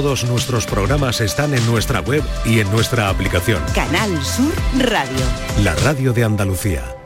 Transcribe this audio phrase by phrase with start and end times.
[0.00, 3.62] Todos nuestros programas están en nuestra web y en nuestra aplicación.
[3.74, 5.26] Canal Sur Radio.
[5.62, 6.99] La radio de Andalucía.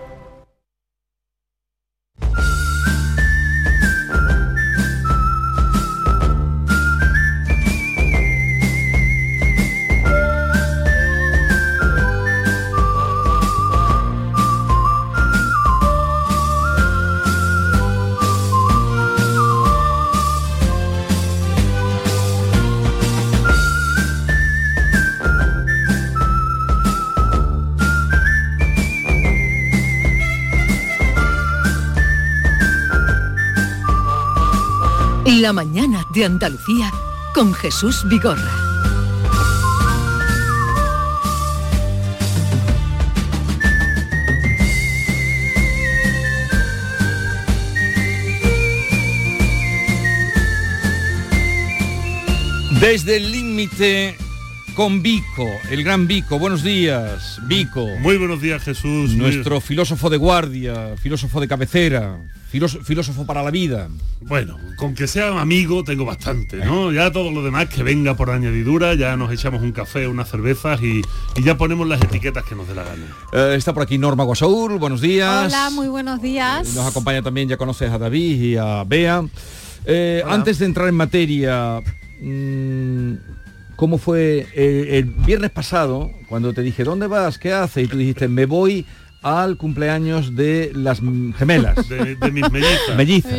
[35.45, 36.91] La mañana de Andalucía
[37.35, 38.51] con Jesús Vigorra.
[52.81, 54.17] Desde el límite
[54.75, 56.39] con Vico, el gran Vico.
[56.39, 57.87] Buenos días, Vico.
[58.01, 59.11] Muy buenos días, Jesús.
[59.11, 62.19] Muy- Nuestro filósofo de guardia, filósofo de cabecera,
[62.55, 63.89] filós- filósofo para la vida.
[64.23, 66.93] Bueno, con que sea amigo tengo bastante, ¿no?
[66.93, 70.81] Ya todo lo demás que venga por añadidura, ya nos echamos un café, unas cervezas
[70.83, 71.03] y,
[71.37, 73.07] y ya ponemos las etiquetas que nos dé la gana.
[73.33, 75.47] Eh, está por aquí Norma Guasaúl, buenos días.
[75.47, 76.75] Hola, muy buenos días.
[76.75, 79.25] Nos acompaña también, ya conoces a David y a Bea.
[79.87, 81.81] Eh, antes de entrar en materia,
[82.21, 83.13] mm,
[83.77, 87.39] ¿cómo fue eh, el viernes pasado cuando te dije, ¿dónde vas?
[87.39, 87.85] ¿Qué haces?
[87.85, 88.87] Y tú dijiste, me voy
[89.25, 91.01] al cumpleaños de las
[91.37, 91.89] gemelas.
[91.89, 92.97] De, de mis mellizas.
[92.97, 93.33] Mellizas.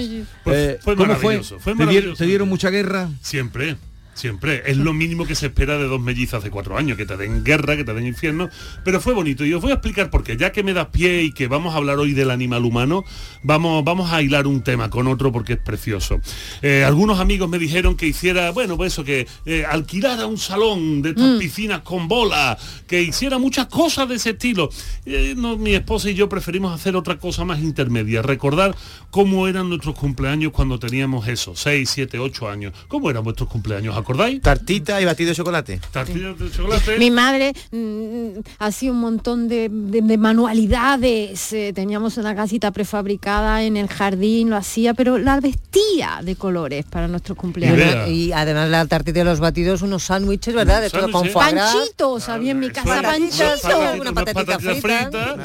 [0.44, 1.18] Pues Eh, fue ¿Cómo fue?
[1.18, 2.18] maravilloso, fue ¿Te, dieron, maravilloso.
[2.18, 3.10] te dieron mucha guerra?
[3.22, 3.78] Siempre.
[4.16, 7.18] Siempre, es lo mínimo que se espera de dos mellizas de cuatro años, que te
[7.18, 8.50] den guerra, que te den infierno,
[8.86, 11.24] pero fue bonito y os voy a explicar por qué, ya que me das pie
[11.24, 13.04] y que vamos a hablar hoy del animal humano,
[13.44, 16.22] vamos, vamos a hilar un tema con otro porque es precioso.
[16.62, 21.02] Eh, algunos amigos me dijeron que hiciera, bueno, pues eso, que eh, alquilara un salón
[21.02, 24.70] de estas piscinas con bola, que hiciera muchas cosas de ese estilo.
[25.06, 28.78] Eh, no, mi esposa y yo preferimos hacer otra cosa más intermedia, recordar
[29.12, 32.74] cómo eran nuestros cumpleaños cuando teníamos eso, 6, 7, 8 años.
[32.88, 34.05] ¿Cómo eran vuestros cumpleaños?
[34.06, 34.40] ¿Acordáis?
[34.40, 35.82] Tartita y batido de chocolate.
[35.92, 37.00] Tartillas de chocolate.
[37.00, 41.52] Mi madre mm, hacía un montón de, de- de manualidades.
[41.54, 46.86] eh, teníamos una casita prefabricada en el jardín, lo hacía, pero la vestía de colores
[46.86, 47.78] para nuestros Y, cumpleaños.
[47.80, 48.08] Idea.
[48.08, 50.84] y además la tartita de los batidos, unos sándwiches, ¿verdad?
[50.84, 51.28] De todo con.
[51.34, 53.62] Panchitos, había en mi casa panchitos.
[54.00, 55.36] una patatita frita.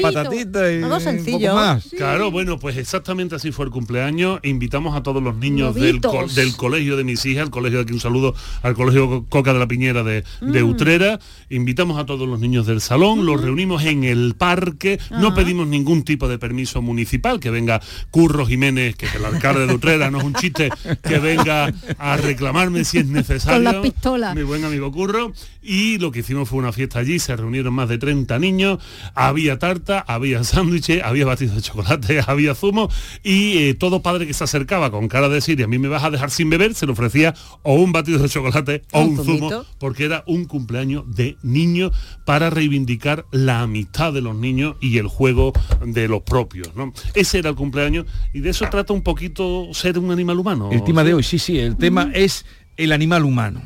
[0.00, 1.50] patatita y Algo un sencillo.
[1.50, 1.84] poco más.
[1.94, 4.40] Claro, bueno, pues exactamente así fue el cumpleaños.
[4.44, 7.82] Invitamos a todos los niños del, co- del colegio de mis hijas, al colegio de
[7.84, 11.18] aquí un saludo al colegio Coca de la Piñera de, de Utrera.
[11.50, 15.00] Invitamos a todos los niños del salón, los reunimos en el parque.
[15.10, 19.66] No pedimos ningún tipo de permiso municipal, que venga Curro Jiménez, que es el alcalde
[19.66, 20.70] de Utrera, no es un chiste,
[21.02, 23.64] que venga a reclamarme si es necesario.
[23.64, 24.34] Con la pistola.
[24.34, 25.32] Mi buen amigo Curro.
[25.60, 28.78] Y lo que hicimos fue una fiesta allí, se reunieron más de 30 niños,
[29.14, 32.88] había tarta, había sándwiches, había batidos de chocolate, había zumo
[33.22, 36.04] y eh, todo padre que se acercaba con cara de decir, a mí me vas
[36.04, 39.16] a dejar sin beber, se le ofrecía o un batido de chocolate o Un un
[39.16, 39.66] zumo, zumito.
[39.78, 41.92] porque era un cumpleaños de niños
[42.24, 45.52] para reivindicar la amistad de los niños y el juego
[45.84, 46.74] de los propios.
[46.76, 46.92] ¿no?
[47.14, 50.70] Ese era el cumpleaños y de eso trata un poquito ser un animal humano.
[50.72, 52.44] El tema de hoy, sí, sí, el tema es
[52.76, 53.60] el animal humano.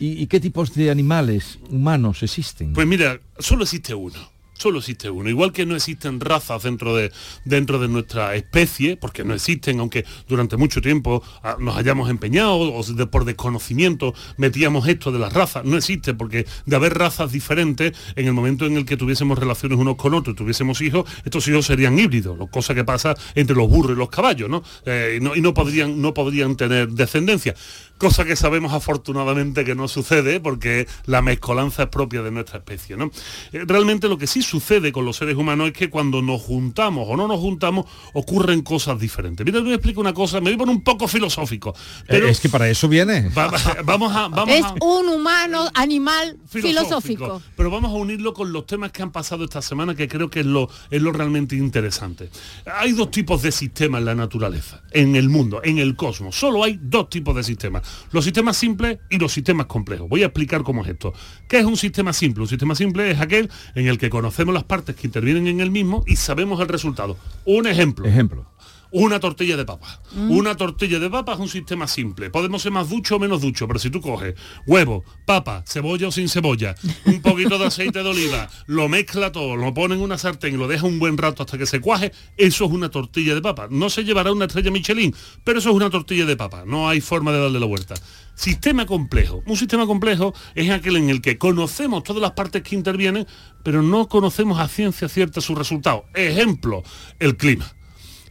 [0.00, 2.72] ¿Y, y qué tipos de animales humanos existen?
[2.72, 4.18] Pues mira, solo existe uno.
[4.56, 5.28] Solo existe uno.
[5.28, 7.12] Igual que no existen razas dentro de,
[7.44, 12.54] dentro de nuestra especie, porque no existen, aunque durante mucho tiempo ah, nos hayamos empeñado
[12.54, 15.64] o por desconocimiento metíamos esto de las razas.
[15.64, 19.78] No existe, porque de haber razas diferentes, en el momento en el que tuviésemos relaciones
[19.78, 23.96] unos con otros, tuviésemos hijos, estos hijos serían híbridos, cosa que pasa entre los burros
[23.96, 24.62] y los caballos, ¿no?
[24.86, 27.54] Eh, y no, y no podrían, no podrían tener descendencia.
[27.98, 32.96] Cosa que sabemos afortunadamente que no sucede porque la mezcolanza es propia de nuestra especie.
[32.96, 33.10] ¿no?
[33.52, 37.06] Eh, Realmente lo que sí sucede con los seres humanos es que cuando nos juntamos
[37.10, 39.44] o no nos juntamos ocurren cosas diferentes.
[39.44, 41.74] Mira, te voy a explicar una cosa, me voy a poner un poco filosófico.
[42.06, 43.28] Pero Eh, es que para eso viene.
[43.30, 44.28] va- va- vamos a...
[44.28, 47.42] Vamos Es a un humano animal filosófico.
[47.56, 50.40] Pero vamos a unirlo con los temas que han pasado esta semana, que creo que
[50.40, 52.30] es lo, es lo realmente interesante.
[52.78, 56.36] Hay dos tipos de sistemas en la naturaleza, en el mundo, en el cosmos.
[56.36, 57.82] Solo hay dos tipos de sistemas.
[58.12, 60.08] Los sistemas simples y los sistemas complejos.
[60.08, 61.12] Voy a explicar cómo es esto.
[61.48, 62.42] ¿Qué es un sistema simple?
[62.42, 65.70] Un sistema simple es aquel en el que conocemos las partes que intervienen en el
[65.70, 67.16] mismo y sabemos el resultado.
[67.44, 68.06] Un ejemplo.
[68.06, 68.46] Ejemplo.
[68.90, 70.00] una tortilla de papa.
[70.28, 72.30] Una tortilla de papa es un sistema simple.
[72.30, 74.36] Podemos ser más ducho o menos ducho, pero si tú coges
[74.68, 79.56] huevo, papa, cebolla o sin cebolla, un poquito de aceite de oliva, lo mezcla todo,
[79.56, 82.12] lo pone en una sartén y lo deja un buen rato hasta que se cuaje,
[82.36, 83.66] eso es una tortilla de papa.
[83.68, 86.62] No se llevará una estrella Michelin, pero eso es una tortilla de papa.
[86.64, 87.94] No hay forma de darle la vuelta.
[88.34, 89.42] Sistema complejo.
[89.46, 93.26] Un sistema complejo es aquel en el que conocemos todas las partes que intervienen,
[93.62, 96.04] pero no conocemos a ciencia cierta su resultado.
[96.14, 96.82] Ejemplo,
[97.20, 97.73] el clima.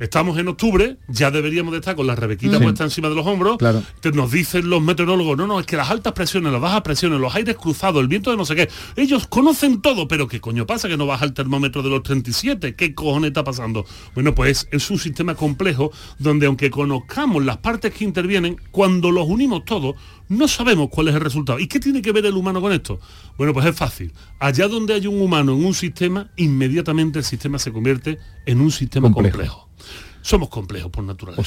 [0.03, 3.57] Estamos en octubre, ya deberíamos de estar con la rebequita puesta encima de los hombros.
[3.57, 3.81] Claro.
[4.01, 7.21] Te- nos dicen los meteorólogos, no, no, es que las altas presiones, las bajas presiones,
[7.21, 10.65] los aires cruzados, el viento de no sé qué, ellos conocen todo, pero ¿qué coño
[10.65, 12.75] pasa que no baja el termómetro de los 37?
[12.75, 13.85] ¿Qué cojones está pasando?
[14.13, 19.25] Bueno, pues es un sistema complejo donde aunque conozcamos las partes que intervienen, cuando los
[19.29, 19.95] unimos todos,
[20.27, 21.59] no sabemos cuál es el resultado.
[21.59, 22.99] ¿Y qué tiene que ver el humano con esto?
[23.37, 24.11] Bueno, pues es fácil.
[24.39, 28.69] Allá donde hay un humano en un sistema, inmediatamente el sistema se convierte en un
[28.71, 29.37] sistema Complejo.
[29.37, 29.69] complejo.
[30.23, 31.41] Somos complejos por naturaleza.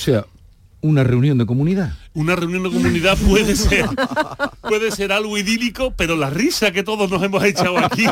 [0.82, 1.94] Una reunión de comunidad.
[2.14, 3.86] Una reunión de comunidad puede ser
[4.62, 8.04] puede ser algo idílico, pero la risa que todos nos hemos echado aquí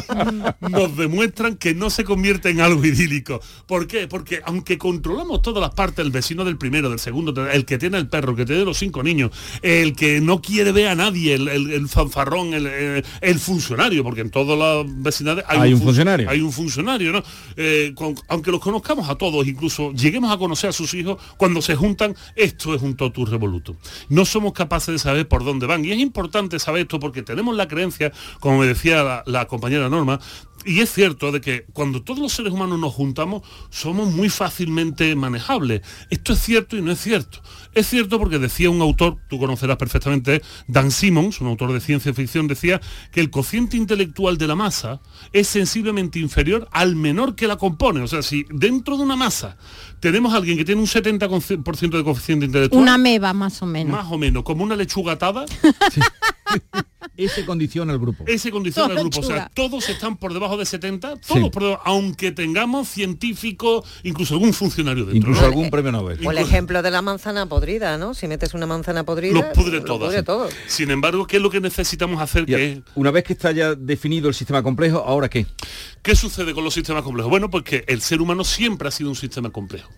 [0.61, 3.41] nos demuestran que no se convierte en algo idílico.
[3.67, 4.07] ¿Por qué?
[4.09, 7.99] Porque aunque controlamos todas las partes, el vecino del primero, del segundo, el que tiene
[7.99, 9.31] el perro, el que tiene los cinco niños,
[9.63, 14.31] el que no quiere ver a nadie, el, el- el fanfarrón, el, funcionario, porque en
[14.31, 16.31] todas las vecindades Hay un fun- funcionario.
[16.31, 17.23] Hay un funcionario, ¿no?
[17.57, 21.61] Eh, con- aunque los conozcamos a todos, incluso lleguemos a conocer a sus hijos, cuando
[21.63, 23.77] se juntan, esto es un totus revoluto.
[24.09, 25.85] No somos capaces de saber por dónde van.
[25.85, 30.21] Y es importante saber esto porque tenemos la creencia, como me decía la compañera Norma,
[30.65, 35.15] y es cierto de que cuando todos los seres humanos nos juntamos, somos muy fácilmente
[35.17, 35.83] manejables.
[36.11, 37.41] Esto es cierto y no es cierto.
[37.75, 42.15] Es cierto porque decía un autor, tú conocerás perfectamente, Dan Simmons, un autor de ciencia
[42.15, 42.81] ficción, decía
[43.13, 45.01] que el cociente intelectual de la masa
[45.33, 48.01] es sensiblemente inferior al menor que la compone.
[48.01, 49.57] O sea, si dentro de una masa
[50.01, 53.93] tenemos a alguien que tiene un 70% de coeficiente intelectual, Una meba más o menos.
[53.97, 55.45] más o menos como una lechuga atada,
[57.17, 58.25] Ese condiciona el grupo.
[58.27, 59.21] ese condiciona al grupo.
[59.21, 61.35] O sea, todos están por debajo de 70, Sí.
[61.35, 65.17] todos por debajo, aunque tengamos científicos, incluso algún funcionario dentro.
[65.17, 65.47] Incluso ¿no?
[65.47, 66.19] algún premio Nobel.
[66.27, 68.15] O el ejemplo de la manzana podrida, ¿no?
[68.15, 70.09] Si metes una manzana podrida, Los pudre lo todas.
[70.09, 70.49] pudre todo.
[70.67, 72.47] Sin embargo, ¿qué es lo que necesitamos hacer?
[72.47, 75.47] Ya, Que Una vez que está ya definido el sistema complejo, ¿ahora qué?
[76.03, 77.31] ¿Qué sucede con los sistemas complejos?
[77.31, 79.91] Bueno, porque el ser humano siempre ha sido un sistema complejo.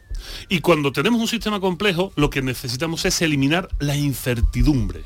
[0.49, 5.03] Y cuando tenemos un sistema complejo, lo que necesitamos es eliminar la incertidumbre.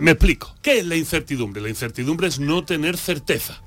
[0.00, 0.54] Me explico.
[0.62, 1.60] ¿Qué es la incertidumbre?
[1.60, 3.62] La incertidumbre es no tener certeza.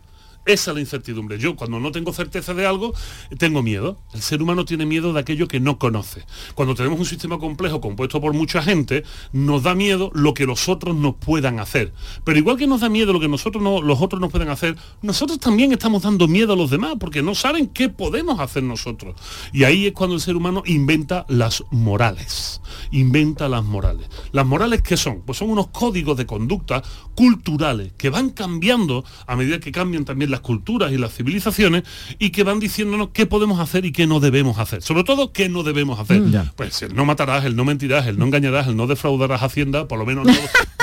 [0.45, 1.38] Esa es la incertidumbre.
[1.38, 2.93] Yo cuando no tengo certeza de algo,
[3.38, 3.99] tengo miedo.
[4.13, 6.25] El ser humano tiene miedo de aquello que no conoce.
[6.55, 9.03] Cuando tenemos un sistema complejo compuesto por mucha gente,
[9.33, 11.93] nos da miedo lo que los otros nos puedan hacer.
[12.23, 14.75] Pero igual que nos da miedo lo que nosotros no, los otros nos pueden hacer,
[15.03, 19.15] nosotros también estamos dando miedo a los demás porque no saben qué podemos hacer nosotros.
[19.53, 22.61] Y ahí es cuando el ser humano inventa las morales.
[22.89, 24.09] Inventa las morales.
[24.31, 25.21] ¿Las morales qué son?
[25.21, 26.81] Pues son unos códigos de conducta
[27.15, 31.83] culturales que van cambiando a medida que cambian también las culturas y las civilizaciones
[32.17, 34.81] y que van diciéndonos qué podemos hacer y qué no debemos hacer.
[34.81, 36.29] Sobre todo qué no debemos hacer.
[36.31, 36.51] Ya.
[36.55, 39.99] Pues el no matarás, el no mentirás, el no engañarás, el no defraudarás Hacienda, por
[39.99, 40.33] lo menos no,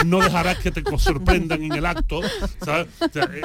[0.07, 2.21] no dejarás que te sorprendan en el acto.
[2.65, 2.87] ¿sabes?
[3.01, 3.43] O sea, eh,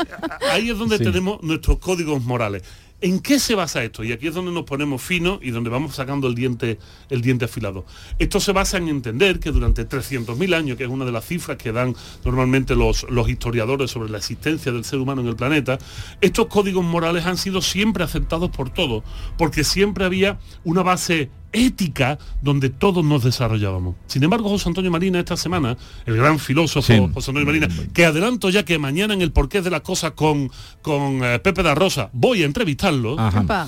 [0.51, 1.03] ahí es donde Sí.
[1.03, 2.63] tenemos nuestros códigos morales.
[3.03, 4.05] ¿En qué se basa esto?
[4.05, 6.79] Y aquí es donde nos ponemos finos y donde vamos sacando el diente,
[7.09, 7.85] el diente afilado.
[8.17, 11.57] Esto se basa en entender que durante 300.000 años, que es una de las cifras
[11.57, 15.79] que dan normalmente los, los historiadores sobre la existencia del ser humano en el planeta,
[16.21, 19.03] estos códigos morales han sido siempre aceptados por todos,
[19.37, 23.95] porque siempre había una base ética donde todos nos desarrollábamos.
[24.07, 26.97] Sin embargo, José Antonio Marina esta semana, el gran filósofo Sí.
[27.13, 30.51] José Antonio Marina, que adelanto ya que mañana en el porqué de las cosas con,
[30.81, 33.15] con eh, Pepe da Rosa voy a entrevistarlo.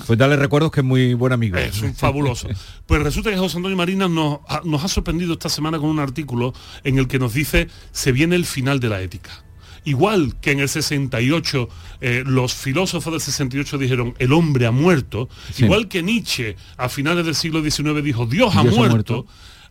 [0.06, 1.56] Pues dale recuerdos que es muy buen amigo.
[1.56, 2.48] Es un fabuloso.
[2.86, 5.98] Pues resulta que José Antonio Marina nos ha, nos ha sorprendido esta semana con un
[5.98, 6.52] artículo
[6.84, 9.42] en el que nos dice se viene el final de la ética.
[9.86, 11.68] Igual que en el 68
[12.02, 15.64] eh, los filósofos del 68 dijeron el hombre ha muerto, Sí.
[15.64, 19.26] igual que Nietzsche a finales del siglo XIX dijo Dios ha Dios ha muerto, muerto.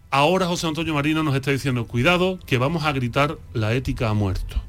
[0.09, 4.13] ahora José Antonio Marina nos está diciendo cuidado que vamos a gritar la ética ha
[4.13, 4.61] muerto.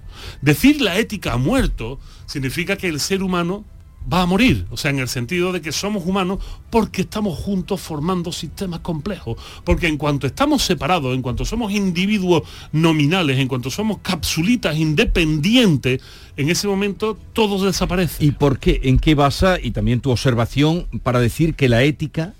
[0.42, 3.64] Decir la ética ha muerto significa que el ser humano
[4.12, 6.38] va a morir, o sea, en el sentido de que somos humanos
[6.70, 12.42] porque estamos juntos formando sistemas complejos, porque en cuanto estamos separados, en cuanto somos individuos
[12.72, 16.00] nominales, en cuanto somos capsulitas independientes,
[16.36, 18.24] en ese momento todo desaparece.
[18.24, 18.80] ¿Y por qué?
[18.84, 19.58] ¿En qué basa?
[19.60, 22.34] Y también tu observación para decir que la ética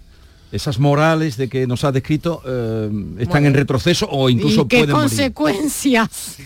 [0.53, 4.79] esas morales de que nos ha descrito eh, están en retroceso o incluso ¿Y qué
[4.79, 6.37] pueden consecuencias?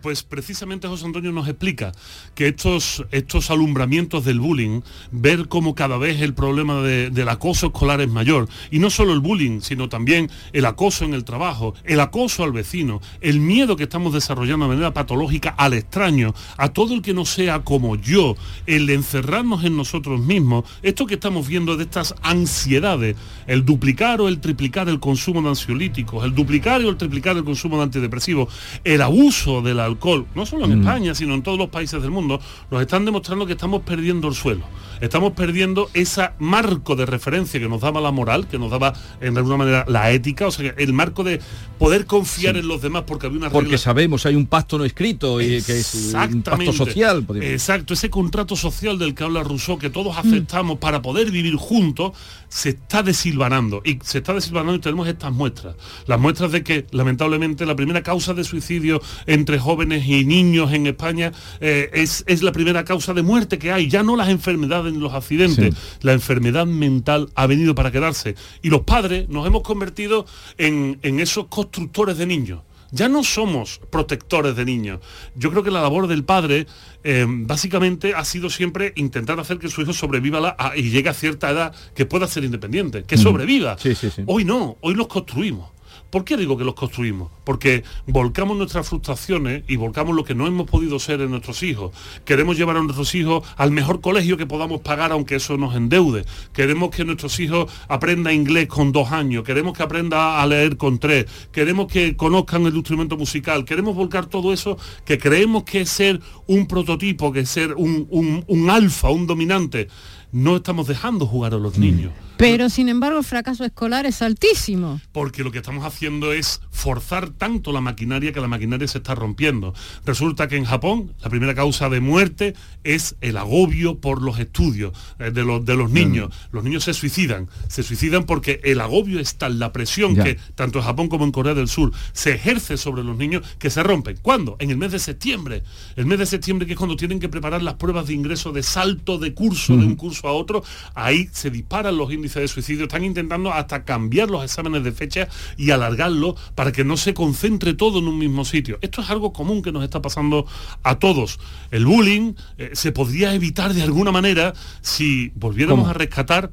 [0.00, 1.92] Pues precisamente José Antonio nos explica
[2.34, 7.66] que estos, estos alumbramientos del bullying, ver cómo cada vez el problema de- del acoso
[7.66, 11.74] escolar es mayor, y no solo el bullying, sino también el acoso en el trabajo,
[11.84, 16.68] el acoso al vecino, el miedo que estamos desarrollando de manera patológica al extraño, a
[16.72, 18.36] todo el que no sea como yo,
[18.66, 23.16] el encerrarnos en nosotros mismos, esto que estamos viendo de estas ansiedades,
[23.48, 27.44] el duplicar o el triplicar el consumo de ansiolíticos, el duplicar o el triplicar el
[27.44, 31.68] consumo de antidepresivos, el abuso del alcohol, no solo en España, sino en todos los
[31.68, 32.40] países del mundo,
[32.70, 34.62] nos están demostrando que estamos perdiendo el suelo.
[35.00, 39.36] Estamos perdiendo ese marco de referencia que nos daba la moral, que nos daba en
[39.36, 41.40] alguna manera la ética, o sea, el marco de
[41.78, 44.84] poder confiar en los demás porque había una Porque regla sabemos, hay un pacto no
[44.84, 47.26] escrito y que es un pacto social.
[47.40, 52.12] Exacto, ese contrato social del que habla Rousseau, que todos aceptamos para poder vivir juntos,
[52.48, 53.82] se está desilvanando.
[53.84, 55.76] Y se está desilvanando y tenemos estas muestras.
[56.06, 60.86] Las muestras de que, lamentablemente, la primera causa de suicidio entre jóvenes y niños en
[60.86, 63.88] España eh, es, es la primera causa de muerte que hay.
[63.88, 65.74] Ya no las enfermedades ni los accidentes.
[65.74, 65.80] Sí.
[66.02, 68.34] La enfermedad mental ha venido para quedarse.
[68.62, 70.26] Y los padres nos hemos convertido
[70.56, 72.60] en, en esos constructores de niños.
[72.90, 75.00] Ya no somos protectores de niños.
[75.36, 76.66] Yo creo que la labor del padre
[77.04, 81.10] eh, básicamente ha sido siempre intentar hacer que su hijo sobreviva la- a- y llegue
[81.10, 83.76] a cierta edad que pueda ser independiente, que sobreviva.
[83.78, 84.22] Sí, sí, sí.
[84.26, 85.68] Hoy no, hoy los construimos.
[86.10, 87.30] ¿Por qué digo que los construimos?
[87.44, 91.92] Porque volcamos nuestras frustraciones y volcamos lo que no hemos podido ser en nuestros hijos.
[92.24, 96.24] Queremos llevar a nuestros hijos al mejor colegio que podamos pagar aunque eso nos endeude.
[96.54, 99.44] Queremos que nuestros hijos aprendan inglés con dos años.
[99.44, 101.26] Queremos que aprenda a leer con tres.
[101.52, 103.66] Queremos que conozcan el instrumento musical.
[103.66, 108.06] Queremos volcar todo eso que creemos que es ser un prototipo, que es ser un,
[108.08, 109.88] un- un alfa, un dominante.
[110.32, 112.12] No estamos dejando jugar a los niños.
[112.38, 115.00] Pero sin embargo el fracaso escolar es altísimo.
[115.12, 119.14] porque lo que estamos haciendo es forzar tanto la maquinaria que la maquinaria se está
[119.14, 119.74] rompiendo.
[120.06, 122.54] Resulta que en Japón la primera causa de muerte
[122.84, 126.32] es el agobio por los estudios eh, de, los, de los niños.
[126.52, 130.24] Los niños se suicidan, se suicidan porque el agobio es tal, la presión Ya.
[130.24, 133.70] que tanto en Japón como en Corea del Sur se ejerce sobre los niños que
[133.70, 134.16] se rompen.
[134.22, 134.56] ¿Cuándo?
[134.60, 135.62] En el mes de septiembre.
[135.96, 138.62] El mes de septiembre que es cuando tienen que preparar las pruebas de ingreso de
[138.62, 140.62] salto de curso de un curso a otro,
[140.94, 142.84] ahí se disparan los índices de suicidio.
[142.84, 147.74] Están intentando hasta cambiar los exámenes de fecha y alargarlo para que no se concentre
[147.74, 148.78] todo en un mismo sitio.
[148.82, 150.46] Esto es algo común que nos está pasando
[150.82, 151.38] a todos.
[151.70, 155.90] El bullying eh, se podría evitar de alguna manera si volviéramos ¿Cómo?
[155.90, 156.50] a rescatar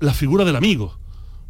[0.00, 0.98] la figura del amigo.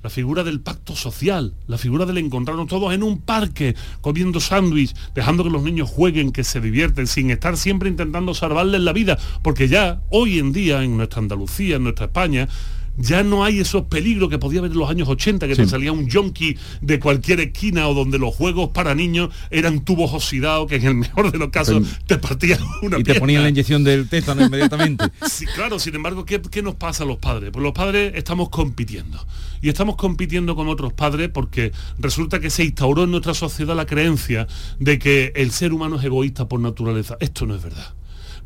[0.02, 4.94] La figura del pacto social, la figura del encontrarnos todos en un parque, comiendo sándwich,
[5.14, 9.18] dejando que los niños jueguen, que se divierten, sin estar siempre intentando salvarles la vida,
[9.42, 12.50] porque ya hoy en día en nuestra Andalucía, en nuestra España,
[12.96, 15.62] ya no hay esos peligros que podía haber en los años 80, que Sí.
[15.62, 20.12] te salía un yonki de cualquier esquina o donde los juegos para niños eran tubos
[20.12, 23.48] oxidados que en el mejor de los casos te partían una y te ponían la
[23.48, 25.04] inyección del tétano inmediatamente.
[25.28, 27.50] Sí, claro, sin embargo, ¿qué, qué nos pasa a los padres?
[27.52, 29.24] Pues los padres estamos compitiendo.
[29.60, 33.86] Y estamos compitiendo con otros padres porque resulta que se instauró en nuestra sociedad la
[33.86, 34.46] creencia
[34.78, 37.16] de que el ser humano es egoísta por naturaleza.
[37.20, 37.94] Esto no es verdad.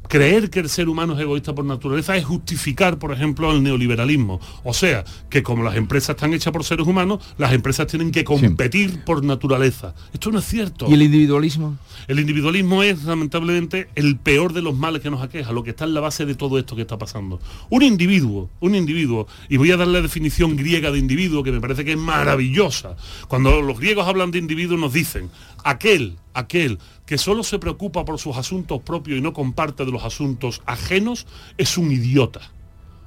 [0.08, 4.40] Creer que el ser humano es egoísta por naturaleza es justificar, por ejemplo, el neoliberalismo.
[4.64, 8.24] O sea, que como las empresas están hechas por seres humanos, las empresas tienen que
[8.24, 9.94] competir por naturaleza.
[10.12, 10.86] Esto no es cierto.
[10.88, 11.76] ¿Y el individualismo?
[12.06, 15.84] El individualismo es lamentablemente el peor de los males que nos aqueja, lo que está
[15.84, 17.38] en la base de todo esto que está pasando.
[17.68, 21.60] Un individuo, un individuo, y voy a dar la definición griega de individuo que me
[21.60, 22.96] parece que es maravillosa.
[23.28, 25.30] Cuando los griegos hablan de individuo nos dicen,
[25.64, 30.04] aquel, aquel que solo se preocupa por sus asuntos propios y no comparte de los
[30.04, 32.52] asuntos ajenos, es un idiota.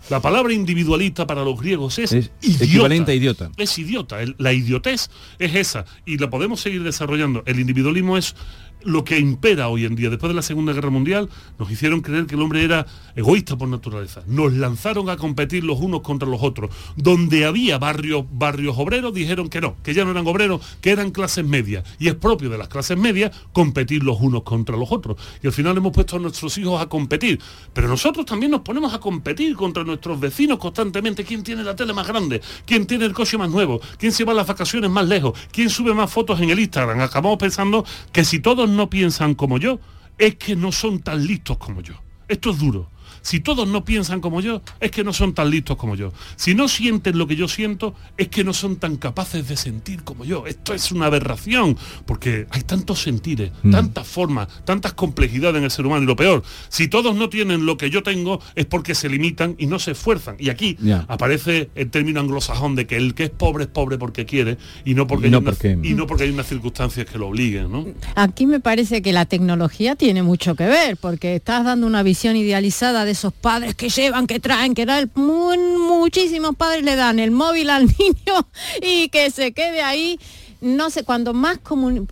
[0.09, 2.65] La palabra individualista para los griegos es, Es idiota.
[2.65, 3.51] equivalente a idiota.
[3.57, 4.19] Es idiota.
[4.23, 5.85] El- la idiotez es esa.
[6.07, 7.43] Y la podemos seguir desarrollando.
[7.45, 8.35] El individualismo es
[8.83, 10.09] lo que impera hoy en día.
[10.09, 12.85] Después de la Segunda Guerra Mundial nos hicieron creer que el hombre era
[13.15, 14.23] egoísta por naturaleza.
[14.27, 16.71] Nos lanzaron a competir los unos contra los otros.
[16.95, 21.11] Donde había barrios, barrios obreros dijeron que no, que ya no eran obreros, que eran
[21.11, 21.83] clases medias.
[21.99, 25.17] Y es propio de las clases medias competir los unos contra los otros.
[25.41, 27.39] Y al final hemos puesto a nuestros hijos a competir.
[27.73, 31.23] Pero nosotros también nos ponemos a competir contra nuestros vecinos constantemente.
[31.23, 32.41] ¿Quién tiene la tele más grande?
[32.65, 33.81] ¿Quién tiene el coche más nuevo?
[33.97, 35.37] ¿Quién se va a las vacaciones más lejos?
[35.51, 37.01] ¿Quién sube más fotos en el Instagram?
[37.01, 39.79] Acabamos pensando que si todos no piensan como yo,
[40.17, 41.95] es que no son tan listos como yo.
[42.27, 42.89] Esto es duro.
[43.21, 46.11] Si todos no piensan como yo, es que no son tan listos como yo.
[46.35, 50.03] Si no sienten lo que yo siento, es que no son tan capaces de sentir
[50.03, 50.45] como yo.
[50.47, 53.71] Esto es una aberración, porque hay tantos sentires, Mm.
[53.71, 56.03] tantas formas, tantas complejidades en el ser humano.
[56.03, 59.55] Y lo peor, si todos no tienen lo que yo tengo, es porque se limitan
[59.57, 60.35] y no se esfuerzan.
[60.39, 61.05] Y aquí Ya.
[61.07, 64.93] aparece el término anglosajón de que el que es pobre es pobre porque quiere y
[64.93, 67.27] no porque, Y no hay, una- porque- y no porque hay unas circunstancias que lo
[67.27, 67.85] obliguen, ¿no?
[68.15, 72.35] Aquí me parece que la tecnología tiene mucho que ver, porque estás dando una visión
[72.35, 75.55] idealizada de esos padres que llevan, que traen, que dan, mu-
[75.99, 78.47] muchísimos padres le dan el móvil al niño
[78.81, 80.19] y que se quede ahí.
[80.63, 81.57] No sé, cuando más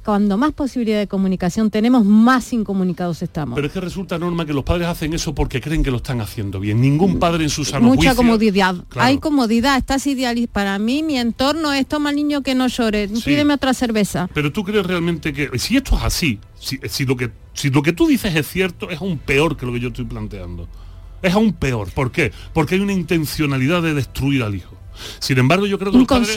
[0.04, 3.54] cuando más posibilidad de comunicación tenemos, más incomunicados estamos.
[3.56, 6.20] Pero es que resulta, Norma, que los padres hacen eso porque creen que lo están
[6.20, 6.82] haciendo bien.
[6.82, 8.74] Ningún padre en su sano Mucha juicio- comodidad.
[8.90, 9.08] Claro.
[9.08, 10.52] Hay comodidad, estás idealizada.
[10.52, 14.28] Para mí, mi entorno es toma al niño que no llore, pídeme otra cerveza.
[14.34, 17.84] Pero tú crees realmente que si esto es así, si, si lo que si lo
[17.84, 20.68] que tú dices es cierto, es aún peor que lo que yo estoy planteando.
[21.22, 21.92] Es aún peor.
[21.92, 22.32] ¿Por qué?
[22.54, 24.79] Porque hay una intencionalidad de destruir al hijo.
[25.20, 26.36] Sin embargo, yo creo que padres-.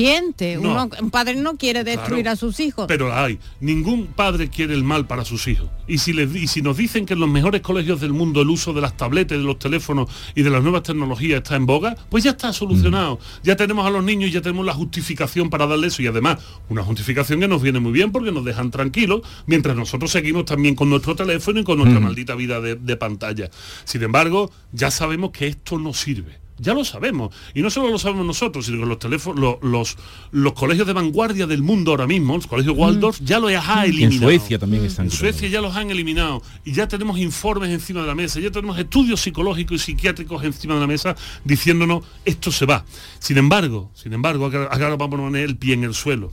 [0.57, 0.73] No.
[0.73, 2.35] Uno- un padre no quiere destruir Claro.
[2.35, 2.87] a sus hijos.
[2.89, 3.39] Pero hay.
[3.61, 5.69] Ningún padre quiere el mal para sus hijos.
[5.87, 8.51] Y si, les, y si nos dicen que en los mejores colegios del mundo el
[8.51, 11.97] uso de las tabletas, de los teléfonos y de las nuevas tecnologías está en boga,
[12.09, 13.19] pues ya está solucionado.
[13.43, 16.03] Ya tenemos a los niños y ya tenemos la justificación para darle eso.
[16.03, 16.39] Y además,
[16.69, 20.75] una justificación que nos viene muy bien porque nos dejan tranquilos, mientras nosotros seguimos también
[20.75, 23.51] con nuestro teléfono y con nuestra maldita vida de, de pantalla.
[23.85, 26.42] Sin embargo, ya sabemos que esto no sirve.
[26.63, 27.35] Ya lo sabemos.
[27.55, 29.97] Y no solo lo sabemos nosotros, sino que los teléfonos, los, los,
[30.31, 33.91] los colegios de vanguardia del mundo ahora mismo, los colegios Waldorf, ya lo ha En
[33.91, 34.23] eliminado.
[34.23, 35.07] Suecia también están.
[35.07, 38.51] En Suecia ya los han eliminado y ya tenemos informes encima de la mesa, ya
[38.51, 42.85] tenemos estudios psicológicos y psiquiátricos encima de la mesa diciéndonos esto se va.
[43.19, 46.33] Sin embargo, sin embargo, acá ahora vamos a poner el pie en el suelo.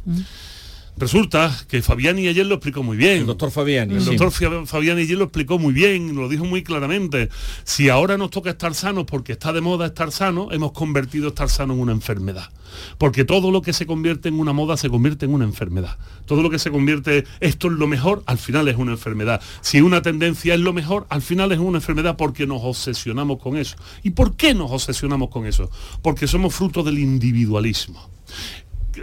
[1.00, 3.20] Resulta que Fabiani ayer lo explicó muy bien.
[3.20, 3.96] El doctor Fabiani.
[3.96, 4.18] El sí.
[4.18, 7.30] doctor Fabiani ayer lo explicó muy bien, lo dijo muy claramente.
[7.64, 11.48] Si ahora nos toca estar sanos porque está de moda estar sano, hemos convertido estar
[11.48, 12.50] sano en una enfermedad.
[12.98, 15.98] Porque todo lo que se convierte en una moda se convierte en una enfermedad.
[16.26, 19.42] Todo lo que se convierte, esto es lo mejor, al final es una enfermedad.
[19.62, 23.56] Si una tendencia es lo mejor, al final es una enfermedad porque nos obsesionamos con
[23.56, 23.78] eso.
[24.04, 25.72] ¿Y por qué nos obsesionamos con eso?
[26.02, 28.10] Porque somos fruto del individualismo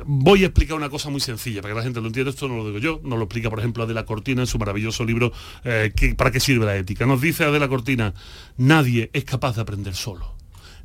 [0.04, 2.30] voy a explicar una cosa muy sencilla para que la gente lo entienda.
[2.30, 5.04] Esto no lo digo yo, nos lo explica, por ejemplo, Adela Cortina en su maravilloso
[5.04, 5.32] libro
[5.64, 7.06] eh, que- ¿Para qué sirve la ética?
[7.06, 8.14] Nos dice Adela Cortina,
[8.56, 10.34] nadie es capaz de aprender solo.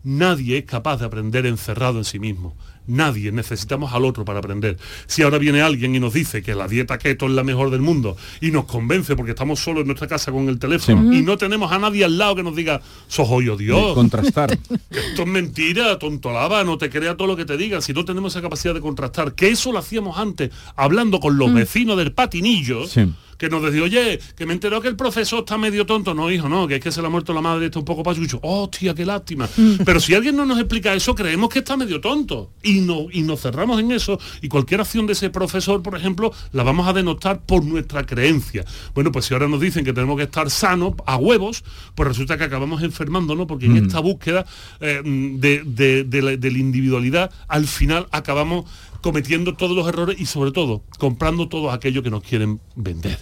[0.03, 2.55] Nadie es capaz de aprender encerrado en sí mismo.
[2.88, 4.77] Nadie, necesitamos al otro para aprender.
[5.05, 7.81] Si ahora viene alguien y nos dice que la dieta keto es la mejor del
[7.81, 11.38] mundo y nos convence porque estamos solos en nuestra casa con el teléfono y no
[11.38, 14.51] tenemos a nadie al lado que nos diga, sos hoyo De Dios, contrastar.
[14.89, 18.33] esto es mentira, tontolaba, no te crea todo lo que te digan, si no tenemos
[18.33, 22.88] esa capacidad de contrastar, que eso lo hacíamos antes, hablando con los vecinos del patinillo,
[22.88, 23.07] Sí.
[23.41, 26.48] Que nos decía, oye, que me enteró que el profesor está medio tonto, no, hijo,
[26.48, 28.93] no, que es que se le ha muerto la madre, está un poco pachucho, tía,
[28.93, 29.50] qué lástima.
[29.83, 32.51] Pero si alguien no nos explica eso, creemos que está medio tonto.
[32.61, 36.31] Y, no, y nos cerramos en eso, y cualquier acción de ese profesor, por ejemplo,
[36.51, 38.63] la vamos a denotar por nuestra creencia.
[38.94, 41.63] Bueno, pues si ahora nos dicen que tenemos que estar sanos, a huevos,
[41.96, 44.46] pues resulta que acabamos enfermándonos, porque en esta búsqueda
[44.81, 48.65] eh, de, de- de la, de la individualidad, al final acabamos
[49.01, 53.20] cometiendo todos los errores y sobre todo comprando todo aquello que nos quieren vender.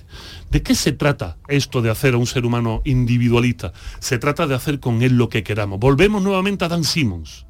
[0.51, 3.73] ¿De qué se trata esto de hacer a un ser humano individualista?
[3.99, 5.79] Se trata de hacer con él lo que queramos.
[5.79, 7.45] Volvemos nuevamente a Dan Simmons.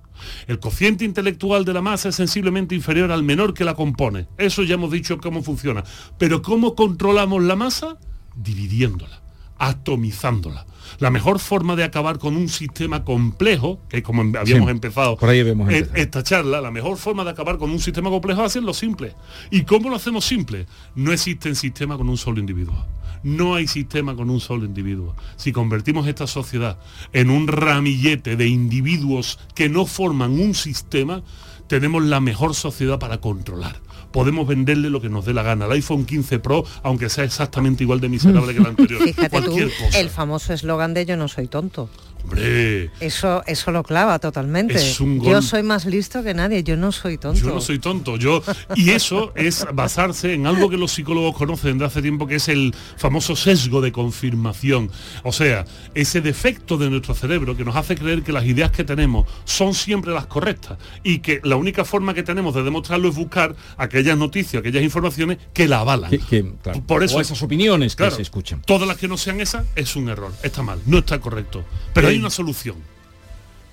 [0.48, 4.28] El cociente intelectual de la masa es sensiblemente inferior al menor que la compone.
[4.38, 5.84] Eso ya hemos dicho cómo funciona.
[6.18, 7.98] Pero ¿cómo controlamos la masa?
[8.36, 9.22] Dividiéndola,
[9.60, 10.66] atomizándola.
[11.00, 15.18] La mejor forma de acabar con un sistema complejo, que como em- habíamos Sí, empezado
[15.18, 15.96] por ahí en empezado.
[15.96, 19.14] esta charla, la mejor forma de acabar con un sistema complejo es hacerlo simple.
[19.52, 20.66] ¿Y cómo lo hacemos simple?
[20.96, 22.86] No existe sistema con un solo individuo.
[23.22, 25.14] No hay sistema con un solo individuo.
[25.36, 26.80] Si convertimos esta sociedad
[27.14, 31.22] en un ramillete de individuos que no forman un sistema,
[31.68, 33.80] tenemos la mejor sociedad para controlar.
[34.12, 35.66] Podemos venderle lo que nos dé la gana.
[35.66, 39.02] El iPhone 15 Pro, aunque sea exactamente igual de miserable que el anterior.
[39.04, 40.00] Fíjate tú, cualquier cosa.
[40.00, 41.90] el famoso eslogan de yo no soy tonto.
[42.24, 44.76] Hombre, Eso, eso lo clava totalmente.
[44.76, 45.44] Es un Yo gol.
[45.44, 47.40] soy más listo que nadie, yo no soy tonto.
[47.40, 48.44] Yo no soy tonto, yo
[48.76, 52.48] y eso es basarse en algo que los psicólogos conocen de hace tiempo que es
[52.50, 54.92] el famoso sesgo de confirmación.
[55.24, 58.84] O sea, ese defecto de nuestro cerebro que nos hace creer que las ideas que
[58.84, 63.16] tenemos son siempre las correctas y que la única forma que tenemos de demostrarlo es
[63.16, 66.10] buscar aquellas noticias, aquellas informaciones que la avalan.
[66.12, 68.62] Que- que, claro, Por eso o esas opiniones que se escuchan.
[68.66, 71.64] Todas las que no sean esas es un error, está mal, no está correcto.
[71.94, 72.76] Pero hay Eh, una solución.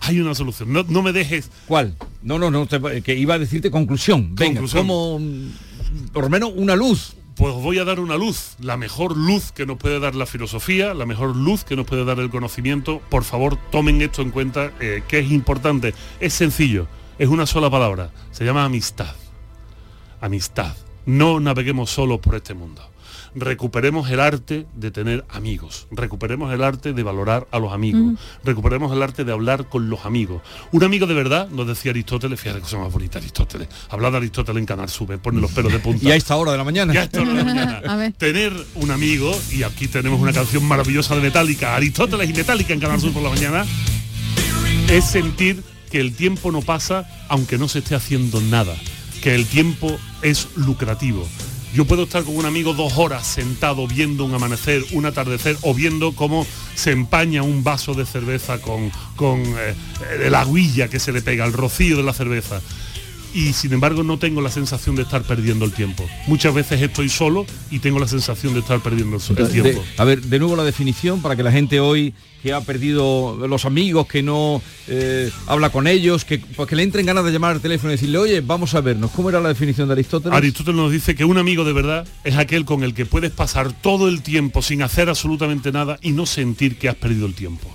[0.01, 0.73] Hay una solución.
[0.73, 1.97] No, no me dejes ¿Cuál?
[2.23, 4.35] No, no, no, te- que iba a decirte conclusión.
[4.35, 4.87] Venga, Conclusión.
[4.87, 5.21] como
[6.13, 9.53] por lo menos una luz Pues os voy a dar una luz, la mejor luz
[9.53, 13.03] que nos puede dar la filosofía, la mejor luz que nos puede dar el conocimiento.
[13.11, 15.93] Por favor, tomen esto en cuenta, eh, que es importante.
[16.19, 16.87] Es sencillo,
[17.19, 18.11] es una sola palabra.
[18.33, 19.15] Se llama amistad.
[20.21, 20.75] Amistad.
[21.05, 22.83] No naveguemos solos por este mundo
[23.37, 28.93] recuperemos el arte de tener amigos, recuperemos el arte de valorar a los amigos, recuperemos
[28.93, 30.43] el arte de hablar con los amigos.
[30.73, 34.61] Un amigo de verdad, nos decía Aristóteles, fíjate cosa más bonita Aristóteles, hablar de Aristóteles
[34.61, 36.09] en Canal Sube, pone los pelos de punta.
[36.09, 36.95] y a esta hora de la mañana.
[36.95, 38.13] Y a esta hora de la mañana.
[38.19, 42.81] Tener un amigo, y aquí tenemos una canción maravillosa de Metallica, Aristóteles y Metallica en
[42.81, 43.67] Canal Sur por la mañana,
[44.89, 48.75] es sentir que el tiempo no pasa aunque no se esté haciendo nada,
[49.23, 51.27] que el tiempo es lucrativo,
[51.77, 55.75] yo puedo estar con un amigo dos horas sentado viendo un amanecer, un atardecer o
[55.75, 61.13] viendo cómo se empaña un vaso de cerveza con, con eh, la aguilla que se
[61.13, 62.63] le pega, el rocío de la cerveza
[63.37, 66.09] y sin embargo no tengo la sensación de estar perdiendo el tiempo.
[66.27, 69.85] Muchas veces estoy solo y tengo la sensación de estar perdiendo el tiempo.
[69.99, 73.67] a ver, de nuevo la definición para que la gente hoy que ha perdido los
[73.67, 77.53] amigos, que no eh, habla con ellos, que, pues que le entren ganas de llamar
[77.53, 79.11] al teléfono y decirle, oye, vamos a vernos.
[79.11, 80.35] ¿Cómo era la definición de Aristóteles?
[80.35, 83.71] Aristóteles nos dice que un amigo de verdad es aquel con el que puedes pasar
[83.73, 87.69] todo el tiempo sin hacer absolutamente nada y no sentir que has perdido el tiempo.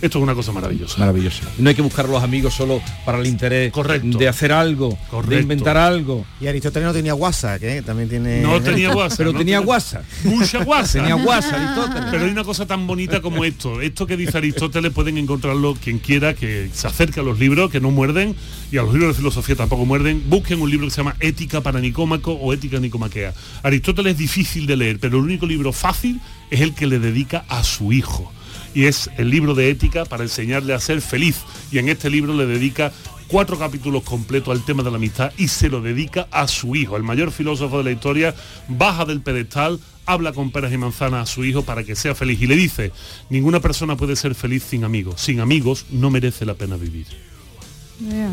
[0.00, 0.98] Esto es una cosa maravillosa.
[0.98, 1.42] Maravillosa.
[1.58, 5.40] No hay que buscar a los amigos solo para el interés de hacer algo, de
[5.40, 6.24] inventar algo.
[6.40, 7.82] Y Aristóteles no tenía WhatsApp, ¿eh?
[7.84, 8.40] También tiene...
[8.40, 9.18] No tenía WhatsApp.
[9.18, 10.04] Pero tenía WhatsApp.
[10.24, 11.02] Mucha WhatsApp.
[11.02, 12.08] tenía WhatsApp, Aristóteles.
[12.12, 13.80] Pero hay una cosa tan bonita como esto.
[13.80, 17.80] Esto que dice Aristóteles pueden encontrarlo quien quiera que se acerque a los libros, que
[17.80, 18.36] no muerden,
[18.70, 20.22] y a los libros de filosofía tampoco muerden.
[20.28, 23.34] Busquen un libro que se llama Ética para Nicómaco o Ética Nicomaquea.
[23.64, 27.44] Aristóteles es difícil de leer, pero el único libro fácil es el que le dedica
[27.48, 28.32] a su hijo
[28.74, 31.42] y es el libro de ética para enseñarle a ser feliz.
[31.70, 32.92] Y en este libro le dedica
[33.28, 36.96] cuatro capítulos completos al tema de la amistad y se lo dedica a su hijo,
[36.96, 38.34] el mayor filósofo de la historia,
[38.68, 42.40] baja del pedestal, habla con peras y manzanas a su hijo para que sea feliz
[42.40, 42.92] y le dice,
[43.28, 47.06] ninguna persona puede ser feliz sin amigos, sin amigos no merece la pena vivir.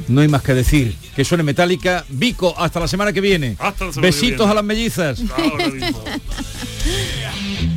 [0.08, 0.96] No hay más que decir.
[1.16, 2.06] Que suene metálica.
[2.10, 3.58] Vico, hasta la semana que viene.
[4.00, 5.20] Besitos a las mellizas.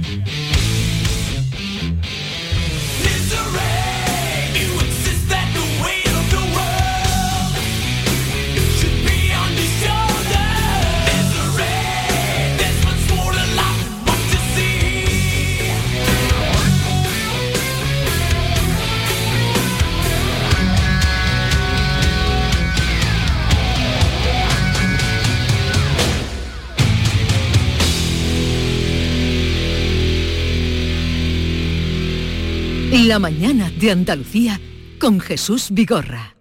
[33.19, 34.61] La mañana de Andalucía
[35.01, 36.37] con Jesús Vigorra.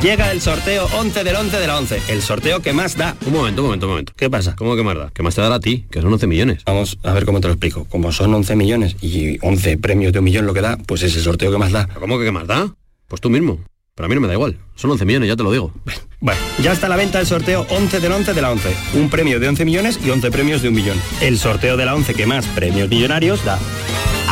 [0.00, 3.16] Llega el sorteo 11 del 11 de la 11, el sorteo que más da.
[3.26, 4.12] Un momento, un momento, un momento.
[4.16, 4.54] ¿Qué pasa?
[4.54, 5.10] ¿Cómo que más da?
[5.12, 5.86] ¿Qué más te dará a ti?
[5.90, 6.62] Que son 11 millones.
[6.64, 7.84] Vamos a ver cómo te lo explico.
[7.86, 11.16] Como son 11 millones y 11 premios de un millón lo que da, pues es
[11.16, 11.88] el sorteo que más da.
[11.88, 12.76] ¿Cómo que qué más da?
[13.08, 13.58] Pues tú mismo.
[13.96, 14.56] Pero a mí no me da igual.
[14.76, 15.72] Son 11 millones, ya te lo digo.
[16.22, 18.76] Bueno, ya está a la venta el sorteo 11 del 11 de la 11.
[18.92, 21.00] Un premio de 11 millones y 11 premios de un millón.
[21.22, 23.58] El sorteo de la 11 que más premios millonarios da.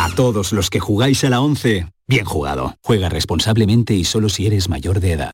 [0.09, 2.77] A todos los que jugáis a la 11, bien jugado.
[2.83, 5.33] Juega responsablemente y solo si eres mayor de edad.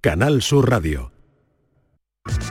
[0.00, 1.12] Canal Sur Radio.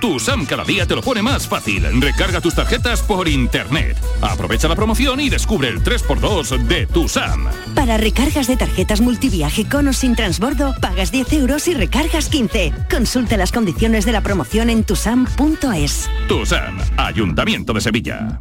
[0.02, 1.84] Tu SAM cada día te lo pone más fácil.
[2.02, 3.98] Recarga tus tarjetas por internet.
[4.22, 7.48] Aprovecha la promoción y descubre el 3x2 de tu SAM.
[7.76, 12.74] Para recargas de tarjetas multiviaje con o sin transbordo, pagas 10 euros y recargas 15.
[12.90, 16.10] Consulta las condiciones de la promoción en tusam.es.
[16.28, 18.40] Tu SAM, Ayuntamiento de Sevilla.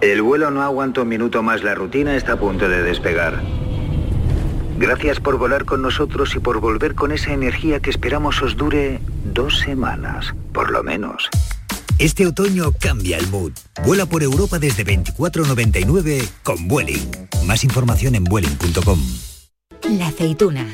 [0.00, 3.42] El vuelo no aguanta un minuto más, la rutina está a punto de despegar.
[4.78, 9.00] Gracias por volar con nosotros y por volver con esa energía que esperamos os dure
[9.34, 11.28] dos semanas, por lo menos.
[11.98, 13.52] Este otoño cambia el mood.
[13.84, 17.10] Vuela por Europa desde 24.99 con Vueling.
[17.46, 18.98] Más información en vueling.com.
[19.82, 20.66] La aceituna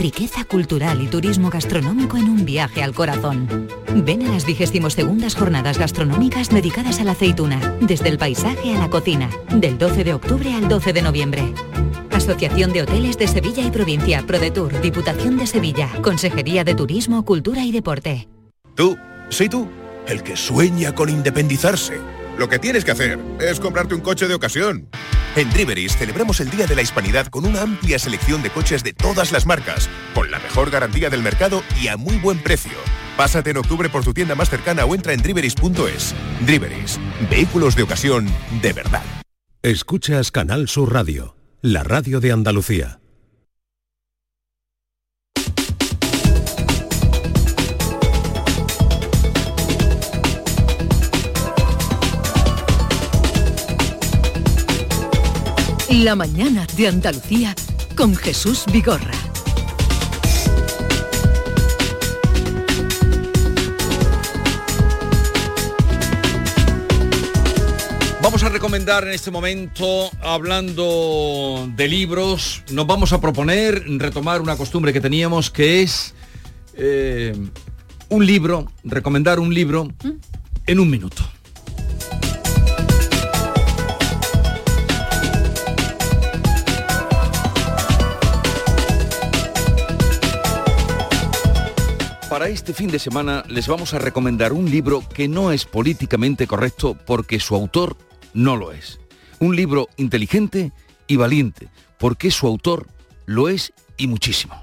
[0.00, 3.68] riqueza cultural y turismo gastronómico en un viaje al corazón.
[3.94, 8.78] Ven a las 22 segundas jornadas gastronómicas dedicadas a la aceituna, desde el paisaje a
[8.78, 11.54] la cocina, del 12 de octubre al 12 de noviembre.
[12.10, 17.62] Asociación de Hoteles de Sevilla y Provincia, ProDetour, Diputación de Sevilla, Consejería de Turismo, Cultura
[17.64, 18.26] y Deporte.
[18.74, 18.96] Tú,
[19.28, 19.68] sí tú,
[20.08, 22.00] el que sueña con independizarse.
[22.38, 24.88] Lo que tienes que hacer es comprarte un coche de ocasión.
[25.36, 28.92] En Driveris celebramos el Día de la Hispanidad con una amplia selección de coches de
[28.92, 32.72] todas las marcas, con la mejor garantía del mercado y a muy buen precio.
[33.16, 36.14] Pásate en octubre por tu tienda más cercana o entra en driveris.es.
[36.44, 36.98] Driveris,
[37.30, 38.26] vehículos de ocasión
[38.60, 39.04] de verdad.
[39.62, 42.99] Escuchas Canal Sur Radio, la radio de Andalucía.
[55.90, 57.52] La mañana de Andalucía
[57.96, 59.10] con Jesús Vigorra.
[68.22, 74.56] Vamos a recomendar en este momento, hablando de libros, nos vamos a proponer retomar una
[74.56, 76.14] costumbre que teníamos que es
[76.74, 77.34] eh,
[78.10, 79.88] un libro, recomendar un libro
[80.66, 81.24] en un minuto.
[92.40, 96.46] Para este fin de semana les vamos a recomendar un libro que no es políticamente
[96.46, 97.98] correcto porque su autor
[98.32, 98.98] no lo es.
[99.40, 100.72] Un libro inteligente
[101.06, 102.86] y valiente porque su autor
[103.26, 104.54] lo es y muchísimo.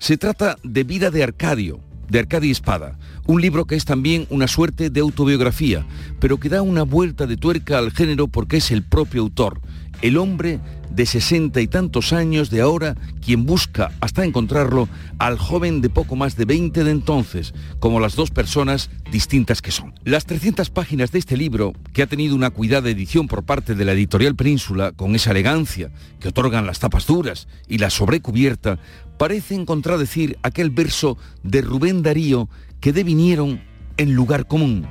[0.00, 4.48] Se trata de Vida de Arcadio, de Arcadio Espada, un libro que es también una
[4.48, 5.86] suerte de autobiografía,
[6.18, 9.60] pero que da una vuelta de tuerca al género porque es el propio autor,
[10.02, 15.80] el hombre de sesenta y tantos años de ahora quien busca hasta encontrarlo al joven
[15.80, 19.94] de poco más de 20 de entonces, como las dos personas distintas que son.
[20.04, 23.84] Las 300 páginas de este libro, que ha tenido una cuidada edición por parte de
[23.84, 28.78] la editorial Península, con esa elegancia que otorgan las tapas duras y la sobrecubierta,
[29.18, 32.48] parecen contradecir aquel verso de Rubén Darío
[32.80, 33.60] que devinieron
[33.96, 34.86] en lugar común.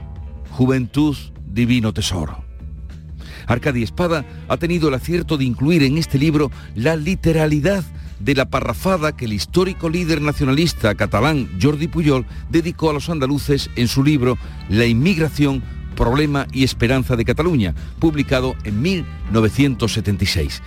[0.52, 1.16] Juventud,
[1.46, 2.47] divino tesoro.
[3.48, 7.84] Arcadi Espada ha tenido el acierto de incluir en este libro la literalidad
[8.20, 13.70] de la parrafada que el histórico líder nacionalista catalán Jordi Pujol dedicó a los andaluces
[13.76, 14.38] en su libro
[14.70, 15.64] La inmigración,
[15.96, 20.62] problema y esperanza de Cataluña, publicado en 1976.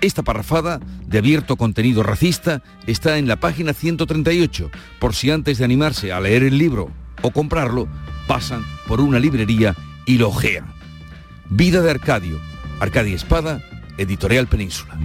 [0.00, 5.64] Esta parrafada, de abierto contenido racista, está en la página 138, por si antes de
[5.64, 6.90] animarse a leer el libro
[7.22, 7.88] o comprarlo,
[8.28, 9.74] pasan por una librería
[10.06, 10.77] y lo ojean.
[11.50, 12.38] Vida de Arcadio,
[12.80, 13.62] Arcadia Espada,
[13.96, 14.98] Editorial Península.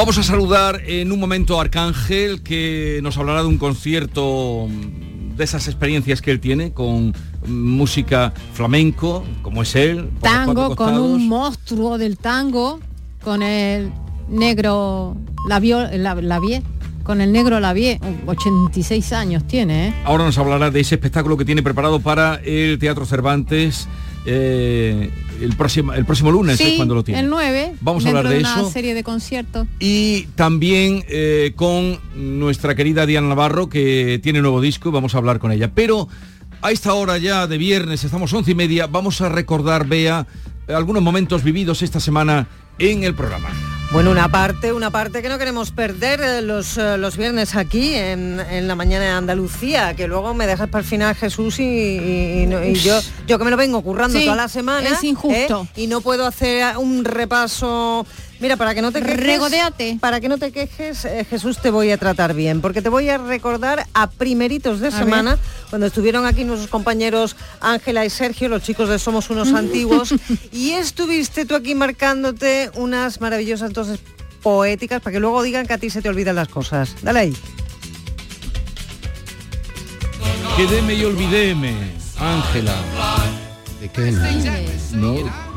[0.00, 4.66] Vamos a saludar en un momento a Arcángel que nos hablará de un concierto
[5.40, 7.14] de esas experiencias que él tiene con
[7.46, 10.10] música flamenco, como es él.
[10.20, 12.78] Tango con un monstruo del tango,
[13.24, 13.90] con el
[14.28, 15.16] negro
[15.48, 16.62] Lavio, la, Lavie,
[17.04, 19.94] con el negro Lavie, 86 años tiene, ¿eh?
[20.04, 23.88] Ahora nos hablará de ese espectáculo que tiene preparado para el Teatro Cervantes
[24.26, 27.20] eh, el, próximo, el próximo lunes, Sí, es cuando lo tiene.
[27.20, 27.74] el 9.
[27.80, 28.70] Vamos a hablar de una eso.
[28.70, 29.66] serie de conciertos.
[29.78, 35.18] Y también eh, con nuestra querida Diana Navarro, que tiene nuevo disco, y vamos a
[35.18, 35.70] hablar con ella.
[35.74, 36.08] Pero
[36.62, 40.26] a esta hora ya de viernes, estamos once y media, vamos a recordar, Bea,
[40.68, 42.46] algunos momentos vividos esta semana
[42.80, 43.50] en el programa.
[43.92, 47.94] Bueno, una parte, una parte que no queremos perder eh, los, eh, los viernes aquí
[47.94, 51.64] en, en la mañana de Andalucía, que luego me dejas para el final Jesús y,
[51.64, 54.88] y- y no- y yo, yo que me lo vengo currando Sí, toda la semana.
[54.90, 55.66] es injusto.
[55.74, 55.80] ¿eh?
[55.82, 58.06] Y no puedo hacer un repaso.
[58.40, 59.98] Mira, para que no te quejes, Regodeate.
[60.00, 63.08] para que no te quejes, eh, Jesús, te voy a tratar bien, porque te voy
[63.10, 65.40] a recordar a primeritos de A semana, ver.
[65.68, 70.14] cuando estuvieron aquí nuestros compañeros Ángela y Sergio, los chicos de Somos unos antiguos,
[70.52, 74.00] y estuviste tú aquí marcándote unas maravillosas dosis
[74.42, 76.96] poéticas para que luego digan que a ti se te olvidan las cosas.
[77.02, 77.36] Dale ahí.
[80.56, 81.74] Quedéme y olvidéme,
[82.18, 82.74] Ángela.
[83.80, 84.12] ¿De qué?
[84.92, 85.14] No,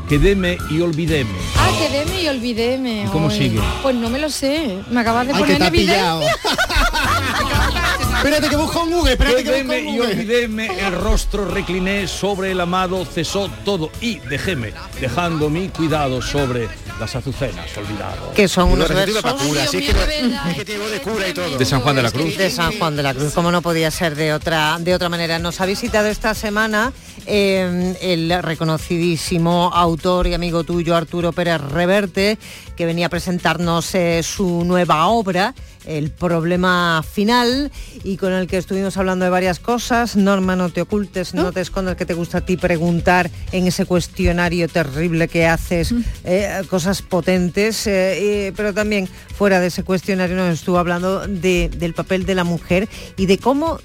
[0.08, 1.30] quedéme y olvidéme.
[1.56, 3.04] Ah, quedéme y olvidéme.
[3.04, 3.60] ¿Y cómo Ay, sigue?
[3.82, 4.78] Pues no me lo sé.
[4.90, 6.14] Me acabas de Ay, poner en evidencia.
[8.16, 12.60] espérate que busco un Google, espérate que busco y olvidéme, el rostro recliné sobre el
[12.60, 18.32] amado, cesó todo y dejéme, dejando mi cuidado sobre las azucenas olvidado.
[18.34, 21.00] Que son unos versos para cura, sí, es que no- es que tiene voz de
[21.00, 21.58] cura y todo.
[21.58, 22.36] De San Juan de la Cruz.
[22.36, 25.38] de San Juan de la Cruz, como no podía ser de otra, de otra manera.
[25.38, 26.92] Nos ha visitado esta semana
[27.26, 32.38] eh, el reconocidísimo autor y amigo tuyo, Arturo Pérez Reverte,
[32.76, 35.54] que venía a presentarnos eh, su nueva obra,
[35.86, 37.70] El problema final,
[38.04, 40.16] y con el que estuvimos hablando de varias cosas.
[40.16, 43.84] Norma, no te ocultes, no te escondas que te gusta a ti preguntar en ese
[43.84, 49.06] cuestionario terrible que haces eh, cosas potentes, eh, pero también
[49.36, 53.36] fuera de ese cuestionario nos estuvo hablando de- del papel de la mujer y de
[53.36, 53.78] cómo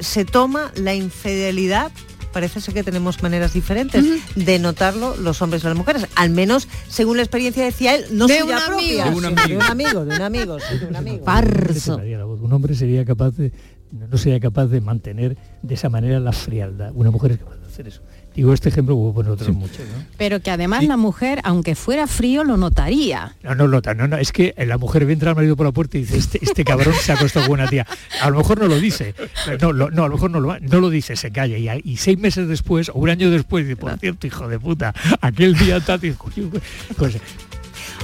[0.00, 1.90] se toma la infidelidad.
[2.32, 6.68] Parece ser que tenemos maneras diferentes de notarlo los hombres y las mujeres, al menos
[6.88, 9.20] según la experiencia decía él, no De suya un propia, amigo.
[9.20, 9.48] De un sino amigo.
[9.48, 11.24] de un amigo, de un amigo, sí, de un amigo.
[11.24, 11.96] Parso.
[11.96, 13.52] Un hombre sería capaz de,
[13.92, 16.92] no sería capaz de mantener de esa manera la frialdad.
[16.94, 18.02] Una mujer es capaz de hacer eso.
[18.38, 20.04] Digo, este ejemplo hubo por otros muchos, ¿no?
[20.16, 23.34] Pero que además la mujer, aunque fuera frío, lo notaría.
[23.42, 25.72] No, no, nota, no, no, es que la mujer ve entrar al marido por la
[25.72, 27.84] puerta y dice, este, este cabrón se ha acostado con una tía.
[28.22, 29.16] A lo mejor no lo dice,
[29.60, 31.58] no, lo- no a lo mejor no lo, no lo dice, se calla.
[31.82, 35.58] Y, seis meses después, o un año después, dice, por cierto, hijo de puta, aquel
[35.58, 36.48] día tal, y, coño,
[36.96, 37.16] pues,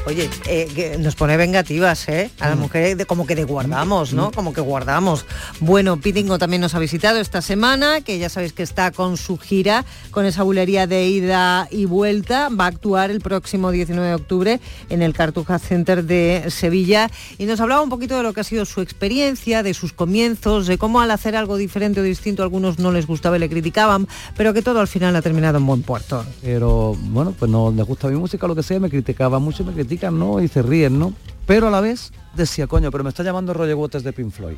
[0.07, 2.31] Oye, eh, que nos pone vengativas, ¿eh?
[2.39, 2.49] A Mm.
[2.51, 4.31] las mujeres de- como que de guardamos, ¿no?
[4.33, 5.25] Como que guardamos.
[5.61, 9.39] Bueno, Pitingo también nos ha visitado esta semana, que ya sabéis que está con su
[9.39, 12.51] gira, con esa bulería de ida y vuelta.
[12.51, 17.09] Va a actuar el próximo 19 de octubre en el Cartuja Center de Sevilla.
[17.39, 20.67] Y nos hablaba un poquito de lo que ha sido su experiencia, de sus comienzos,
[20.67, 23.49] de cómo al hacer algo diferente o distinto a algunos no les gustaba y le
[23.49, 26.25] criticaban, pero que todo al final ha terminado en buen puerto.
[26.43, 29.73] pero bueno, pues no les gusta mi música, lo que sea, me criticaban mucho, me
[29.87, 30.41] critican, ¿no?
[30.41, 31.13] Y se ríen, ¿no?
[31.47, 34.57] Pero a la vez decía, coño, pero me está llamando Roger Waters de Pink Floyd,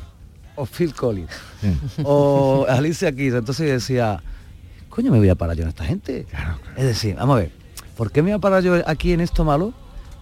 [0.54, 1.30] o Phil Collins,
[2.04, 4.22] o Alicia Keys, entonces decía,
[4.88, 6.26] coño, me voy a parar yo en esta gente.
[6.76, 7.50] Es decir, vamos a ver,
[7.96, 9.72] ¿por qué me voy a parar yo aquí en esto malo?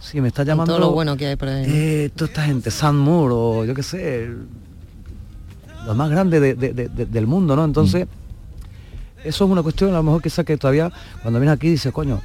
[0.00, 1.66] Si me está llamando todo lo bueno que hay por ahí.
[1.66, 1.72] ¿no?
[1.72, 4.28] eh, toda esta gente, Sam Moore o yo qué sé,
[5.86, 7.64] lo más grande de- de- de- de- del mundo, ¿no?
[7.64, 8.06] Entonces,
[9.22, 10.90] eso es una cuestión a lo mejor quizá que todavía
[11.22, 12.20] cuando vienes aquí dices, coño,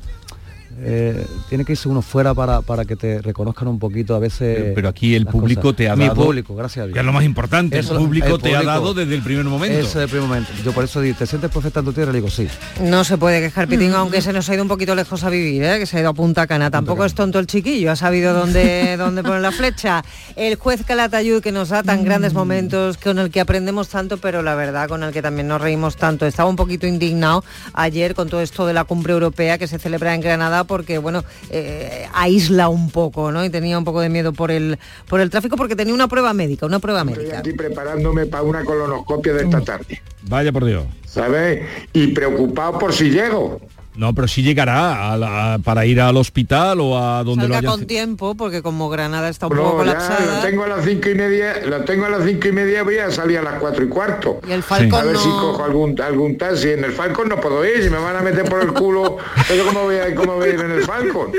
[0.82, 4.58] eh, tiene que irse uno fuera para, para que te reconozcan un poquito a veces.
[4.58, 5.78] Pero, pero aquí el público cosas.
[5.78, 6.24] te ha Mi dado...
[6.26, 6.94] público, gracias a Dios.
[6.94, 9.46] Que es lo más importante, Eso, el público el te ha dado desde el primer
[9.46, 9.78] momento.
[9.78, 10.52] Eso desde el primer momento.
[10.64, 12.12] Yo por eso digo, ¿te sientes profeta en tu tierra?
[12.12, 12.48] Le digo, sí.
[12.82, 15.64] No se puede quejar Pitingo, aunque se nos ha ido un poquito lejos a vivir,
[15.64, 15.80] ¿eh?
[15.80, 16.72] que se ha ido a Punta Cana.
[16.72, 20.04] Tampoco es tonto el chiquillo, ha sabido dónde, dónde poner la flecha.
[20.36, 24.42] El juez Calatayud, que nos da tan grandes momentos, con el que aprendemos tanto, pero
[24.42, 26.26] la verdad con el que también nos reímos tanto.
[26.26, 30.14] Estaba un poquito indignado ayer con todo esto de la cumbre europea que se celebra
[30.14, 33.44] en Granada, porque bueno, eh, aísla un poco, ¿no?
[33.44, 34.78] Y tenía un poco de miedo por el,
[35.10, 37.40] por el tráfico, porque tenía una prueba médica, una prueba Estoy médica.
[37.40, 40.86] aquí preparándome para una colonoscopia de esta tarde, Vaya por Dios.
[41.06, 41.66] ¿sabes?
[41.92, 43.60] Y preocupado por si llego.
[43.96, 47.58] No, pero sí llegará a la- para ir al hospital o a donde lo Salga
[47.70, 47.72] hayan...
[47.80, 50.38] con tiempo, porque como Granada está un poco No, colapsada.
[50.38, 52.98] lo tengo a las cinco y media, lo tengo a las cinco y media, voy
[53.00, 54.40] a salir a las cuatro y cuarto.
[54.48, 56.70] Y el Falcon A ver si no- cojo algún algún taxi.
[56.70, 59.18] En el Falcon no puedo ir, si me van a meter por el culo,
[59.56, 61.32] yo cómo voy a, cómo voy a ir en el Falcon.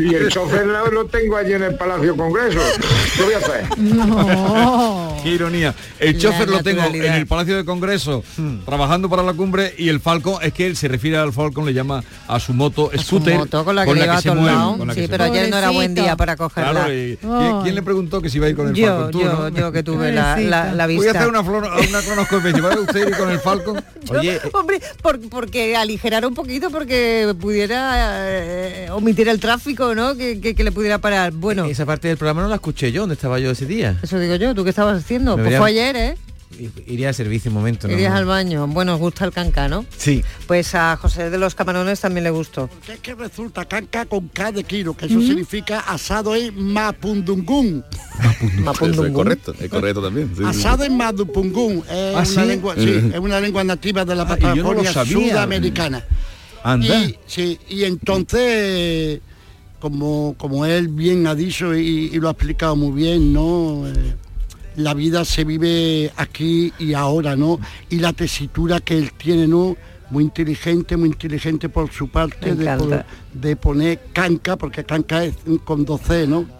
[0.00, 2.58] Y el chofer lo, lo tengo allí en el Palacio Congreso.
[3.16, 3.68] ¿Qué voy a hacer?
[5.22, 5.74] Qué ironía.
[5.98, 8.24] El chofer lo tengo en el Palacio de Congreso
[8.64, 11.72] trabajando para la cumbre y el Falcon, es que él se refiere al Falcon, le
[11.74, 14.88] llama a su moto scooter moto con la que lleva a se todos mueve, con
[14.88, 16.70] la Sí, que se pero ayer no era buen día para cogerla.
[16.72, 19.10] Claro, y- ¿quién, quién le preguntó que si iba a ir con el Yo, Falcon?
[19.10, 19.48] Tú, yo, ¿no?
[19.50, 21.10] yo que tuve la, la, la Voy a vista.
[21.18, 22.52] hacer una, flor, una cronoscopia.
[22.60, 23.82] ¿Va usted ir con el Falcon?
[24.10, 30.16] Oye, Hombre, por- porque aligerar un poquito porque pudiera eh, omitir el tráfico, ¿no?
[30.16, 31.32] Que, que- que le pudiera parar.
[31.32, 33.96] Bueno, Esa parte del programa no la escuché yo, ¿dónde estaba yo ese día?
[34.02, 35.32] eso digo yo, ¿tú qué estabas haciendo?
[35.36, 36.16] Me Pues vería- fue ayer, ¿eh?
[36.86, 37.94] Iría al servicio un momento, ¿no?
[37.94, 38.66] Irías al baño.
[38.66, 39.86] Bueno, os gusta el canca, ¿no?
[39.96, 40.22] Sí.
[40.48, 42.68] Pues a José de los Camarones también le gustó.
[42.88, 47.84] Es que resulta canca con K de kilo, que eso significa asado en mapundungún.
[48.82, 50.28] Eso es correcto, es correcto también.
[50.36, 50.44] sí, sí.
[50.44, 51.84] Asado en mapundungún.
[51.88, 52.48] Es, ¿Ah, una sí?
[52.48, 56.04] lengua, sí, es una lengua nativa de la Ah, no Patagonia sudamericana.
[56.62, 56.94] Anda.
[57.04, 59.20] Y, sí, y entonces,
[59.78, 63.86] como, como él bien ha dicho y, y lo ha explicado muy bien, ¿no?
[63.86, 64.14] Eh,
[64.80, 67.60] la vida se vive aquí y ahora, ¿no?
[67.88, 69.76] Y la tesitura que él tiene, ¿no?
[70.10, 72.54] Muy inteligente, muy inteligente por su parte
[73.32, 76.59] de poner canca, porque canca es con 12, ¿no?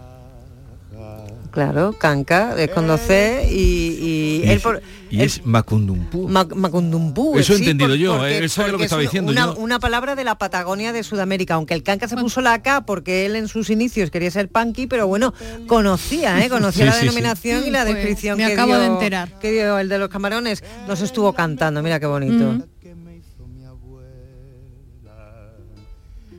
[1.50, 4.80] Claro, canca, es con dos C y, y él por...
[5.10, 6.28] y es Macundumpu.
[6.28, 7.36] Mac- Macundumpú.
[7.38, 8.38] Eso he sí, entendido por- yo, porque- ¿eh?
[8.38, 9.56] Él sabe lo que estaba es diciendo Una, yo.
[9.56, 13.26] una palabra de la Patagonia de Sudamérica, aunque el canca se puso la K porque
[13.26, 15.34] él en sus inicios quería ser punky, pero bueno,
[15.66, 16.48] conocía, ¿eh?
[16.48, 17.06] conocía Sí, la sí, sí.
[17.06, 19.38] denominación y la Pues, descripción me que, acabo dio, de enterar.
[19.40, 20.62] que dio el de los camarones.
[20.86, 22.44] Nos estuvo cantando, mira qué bonito.
[22.52, 22.62] Mm.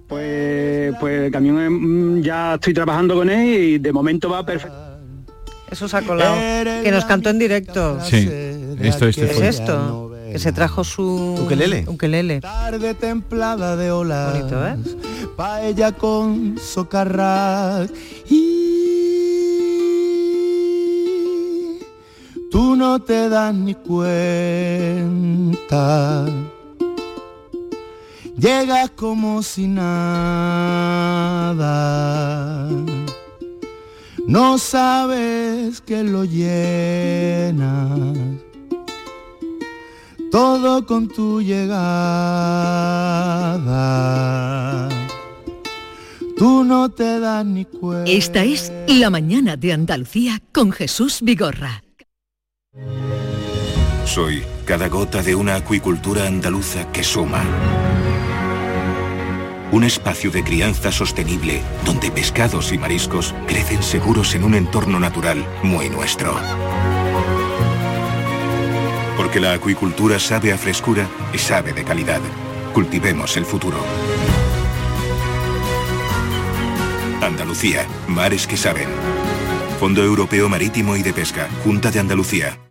[0.07, 4.90] Pues, pues el camión mm, ya estoy trabajando con él y de momento va perfecto.
[5.71, 6.35] Eso se ha colado.
[6.83, 7.99] Que nos cantó en directo.
[8.03, 8.29] Sí,
[8.81, 10.11] esto, este ¿Qué es esto?
[10.31, 11.39] Que se trajo su...
[11.41, 11.85] Ukelele.
[11.87, 12.41] Ukelele.
[12.41, 14.33] Tarde templada de olas.
[14.33, 14.75] Bonito, ¿eh?
[15.35, 17.89] Paella con socarrat.
[18.29, 18.51] Y
[22.51, 24.25] tú no te das ni cuenta.
[28.37, 29.91] Llegas como si nada.
[34.31, 38.17] No sabes que lo llenas
[40.31, 41.81] todo con tu llegada.
[46.37, 48.09] Tú no te das ni cuenta.
[48.09, 51.83] Esta es La Mañana de Andalucía con Jesús Vigorra.
[54.05, 57.43] Soy Cada gota de una acuicultura andaluza que suma.
[59.71, 65.45] Un espacio de crianza sostenible donde pescados y mariscos crecen seguros en un entorno natural
[65.63, 66.35] muy nuestro.
[69.15, 72.19] Porque la acuicultura sabe a frescura y sabe de calidad.
[72.73, 73.77] Cultivemos el futuro.
[77.21, 78.89] Andalucía, mares que saben.
[79.79, 82.70] Fondo Europeo Marítimo y de Pesca, Junta de Andalucía.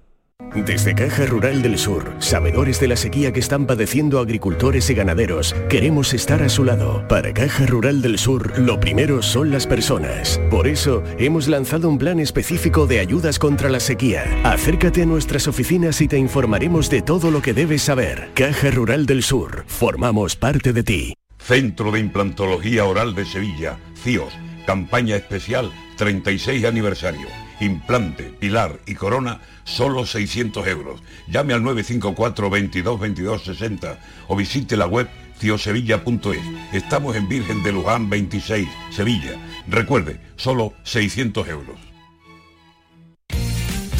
[0.53, 5.55] Desde Caja Rural del Sur, sabedores de la sequía que están padeciendo agricultores y ganaderos,
[5.69, 7.07] queremos estar a su lado.
[7.07, 10.41] Para Caja Rural del Sur, lo primero son las personas.
[10.49, 14.25] Por eso, hemos lanzado un plan específico de ayudas contra la sequía.
[14.43, 18.29] Acércate a nuestras oficinas y te informaremos de todo lo que debes saber.
[18.33, 21.13] Caja Rural del Sur, formamos parte de ti.
[21.39, 24.33] Centro de Implantología Oral de Sevilla, CIOS,
[24.65, 27.40] campaña especial 36 aniversario.
[27.61, 31.01] Implante, pilar y corona, solo 600 euros.
[31.27, 35.07] Llame al 954 22 22 60 o visite la web
[35.39, 36.73] ciosevilla.es.
[36.73, 39.33] Estamos en Virgen de Luján 26, Sevilla.
[39.67, 41.90] Recuerde, solo 600 euros.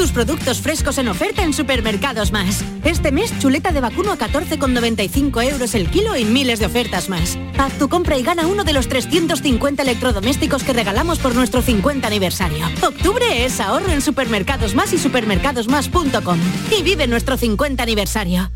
[0.02, 2.64] Tus productos frescos en oferta en Supermercados Más.
[2.84, 7.38] Este mes, chuleta de vacuno a 14,95 euros el kilo y miles de ofertas más.
[7.60, 12.08] Haz tu compra y gana uno de los 350 electrodomésticos que regalamos por nuestro 50
[12.08, 12.66] aniversario.
[12.82, 16.40] Octubre es ahorro en Supermercados Más y supermercadosmás.com.
[16.76, 18.50] Y vive nuestro 50 aniversario.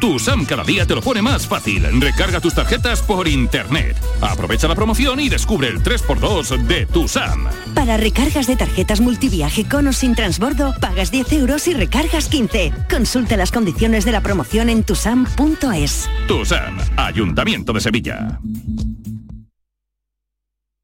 [0.00, 1.84] Tu SAM cada día te lo pone más fácil.
[2.00, 3.96] Recarga tus tarjetas por internet.
[4.20, 7.46] Aprovecha la promoción y descubre el 3x2 de tu SAM.
[7.74, 12.72] Para recargas de tarjetas multiviaje con o sin transbordo, pagas 10 euros y recargas 15.
[12.90, 16.08] Consulta las condiciones de la promoción en tusam.es.
[16.26, 18.40] Tu SAM, Ayuntamiento de Sevilla.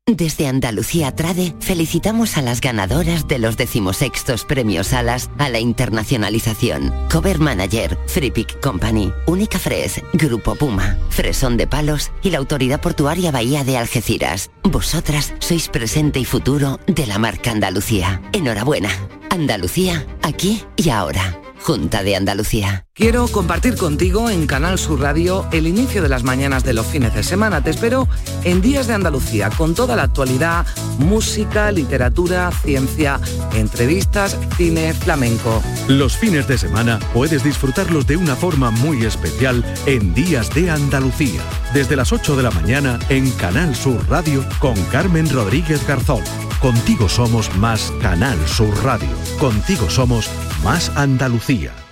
[0.07, 6.93] Desde Andalucía Trade felicitamos a las ganadoras de los decimosextos premios Alas a la internacionalización.
[7.11, 13.31] Cover Manager, Freepick Company, Única Fres, Grupo Puma, Fresón de Palos y la Autoridad Portuaria
[13.31, 14.51] Bahía de Algeciras.
[14.63, 18.21] Vosotras sois presente y futuro de la marca Andalucía.
[18.35, 18.91] Enhorabuena.
[19.31, 21.41] Andalucía, aquí y ahora.
[21.63, 22.85] Junta de Andalucía.
[22.97, 27.13] Quiero compartir contigo en Canal Sur Radio el inicio de las mañanas de los fines
[27.13, 27.61] de semana.
[27.61, 28.07] Te espero
[28.45, 30.65] en Días de Andalucía con toda la actualidad,
[30.99, 33.19] música, literatura, ciencia,
[33.53, 35.61] entrevistas, cine, flamenco.
[35.89, 41.41] Los fines de semana puedes disfrutarlos de una forma muy especial en Días de Andalucía.
[41.75, 46.23] Desde las 8 de la mañana en Canal Sur Radio con Carmen Rodríguez Garzón.
[46.61, 49.11] Contigo somos más Canal Sur Radio.
[49.41, 50.31] Contigo somos
[50.63, 51.84] más Andalucía.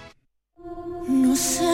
[1.32, 1.71] No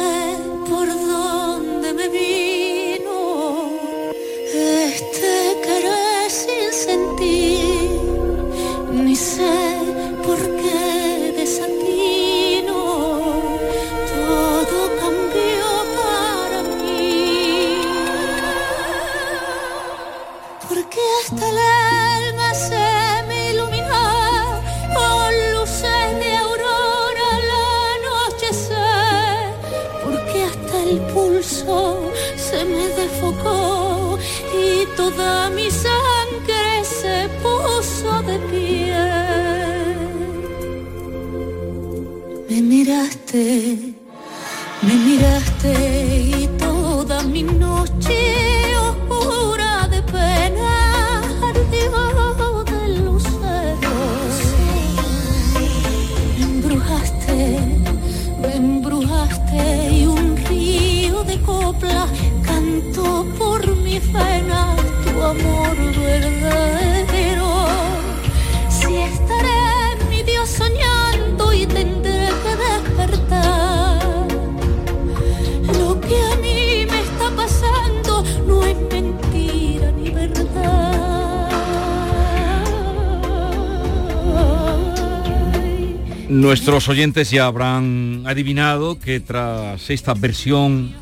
[86.69, 90.93] Nuestros oyentes ya habrán adivinado que tras esta versión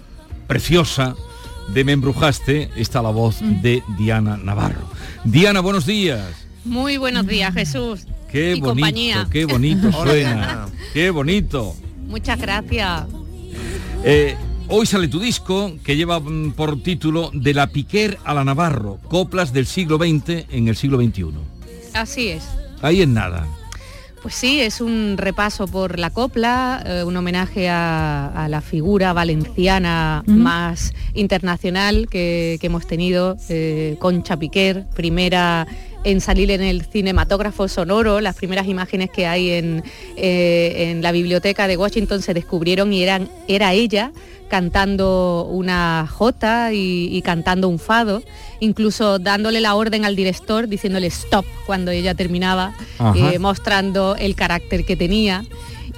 [0.47, 1.17] preciosa
[1.75, 4.89] de Me embrujaste está la voz de Diana Navarro.
[5.25, 6.23] Diana, buenos días.
[6.65, 8.07] Muy buenos días, Jesús.
[8.31, 9.27] Qué y bonito, compañía.
[9.29, 10.69] qué bonito suena.
[10.95, 11.75] Qué bonito.
[12.07, 13.03] Muchas gracias.
[14.05, 14.37] Eh,
[14.69, 19.01] hoy sale tu disco que lleva mm, por título De la Piquer a la Navarro,
[19.09, 21.27] coplas del siglo XX en el siglo XXI.
[21.93, 22.45] Así es.
[22.83, 23.49] Ahí en nada.
[24.23, 30.23] Pues sí, es un repaso por la copla, eh, un homenaje a, la figura valenciana
[30.27, 35.67] más internacional que, hemos tenido, eh, Concha Piquer, primera
[36.07, 39.83] en salir en el cinematógrafo sonoro, las primeras imágenes que hay en,
[40.17, 44.13] eh, en la biblioteca de Washington se descubrieron y eran, era ella
[44.49, 48.23] cantando una jota y, cantando un fado,
[48.61, 52.75] incluso dándole la orden al director, diciéndole stop cuando ella terminaba,
[53.15, 55.45] eh, mostrando el carácter que tenía.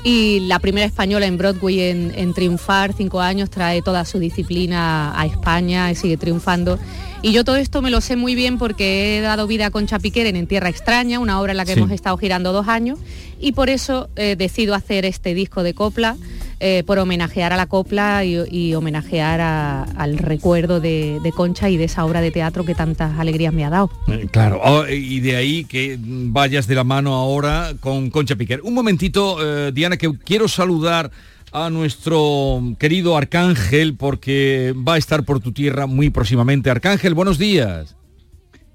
[0.05, 5.27] Y la primera española en Broadway en, triunfar, cinco años, trae toda su disciplina a
[5.27, 6.79] España y sigue triunfando.
[7.21, 9.99] Y yo todo esto me lo sé muy bien porque he dado vida a Concha
[9.99, 13.01] Piqueren en Tierra Extraña, una obra en la que hemos estado girando dos años,
[13.41, 16.17] y por eso eh, decido hacer este disco de copla
[16.61, 22.05] eh, por homenajear a la copla y, homenajear al recuerdo de, Concha y de esa
[22.05, 23.91] obra de teatro que tantas alegrías me ha dado.
[24.09, 28.61] Eh, claro, oh, y de ahí que vayas de la mano ahora con Concha Piquer.
[28.63, 31.13] Un momentito, eh, Diana, que quiero saludar
[31.53, 36.71] a nuestro querido Arcángel porque va a estar por tu tierra muy próximamente.
[36.71, 37.98] Arcángel, buenos días.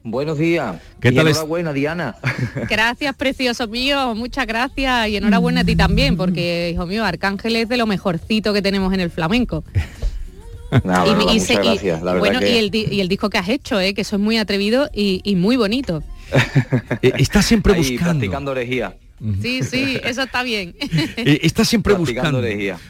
[0.04, 0.76] Buenos días.
[1.00, 2.16] ¿Qué y tal enhorabuena, Diana.
[2.70, 4.14] Gracias, precioso mío.
[4.16, 8.54] Muchas gracias y enhorabuena a ti también, porque, hijo mío, Arcángel es de lo mejorcito
[8.54, 9.64] que tenemos en el flamenco.
[10.72, 12.02] y, muchas gracias.
[12.02, 13.94] bueno, y, el, disco que has hecho, ¿eh?
[13.94, 16.04] que eso es muy atrevido y, muy bonito.
[17.02, 18.04] Eh, está siempre buscando.
[18.04, 18.96] practicando orejía.
[19.42, 20.76] Sí, sí, eso está bien.
[21.16, 22.42] Eh, está siempre buscando.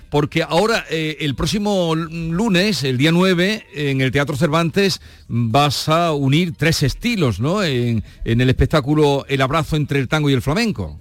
[0.10, 6.14] Porque ahora, eh, el próximo lunes, el día 9, en el Teatro Cervantes, vas a
[6.14, 7.64] unir tres estilos, ¿no?
[7.64, 11.00] En, el espectáculo El abrazo entre el tango y el flamenco.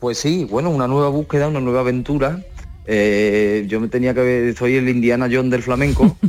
[0.00, 2.44] Pues sí, bueno, una nueva búsqueda, una nueva aventura.
[2.86, 6.16] Eh, yo me tenía que ver, soy el Indiana John del flamenco.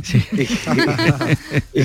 [1.74, 1.82] Y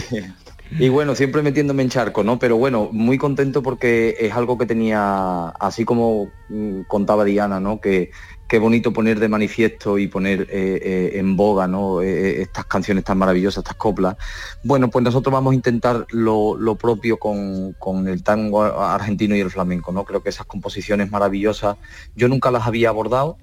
[0.89, 2.39] bueno, siempre metiéndome en charco, ¿no?
[2.39, 7.79] Pero bueno, muy contento porque es algo que tenía, así como mm, contaba Diana, ¿no?
[7.79, 8.11] Que
[8.47, 12.01] qué bonito poner de manifiesto y poner eh, eh, en boga, ¿no?
[12.01, 14.17] Eh, estas canciones tan maravillosas, estas coplas.
[14.63, 19.51] Bueno, pues nosotros vamos a intentar lo, propio con, con, el tango argentino y el
[19.51, 20.03] flamenco, ¿no?
[20.03, 21.77] Creo que esas composiciones maravillosas
[22.15, 23.37] yo nunca las había abordado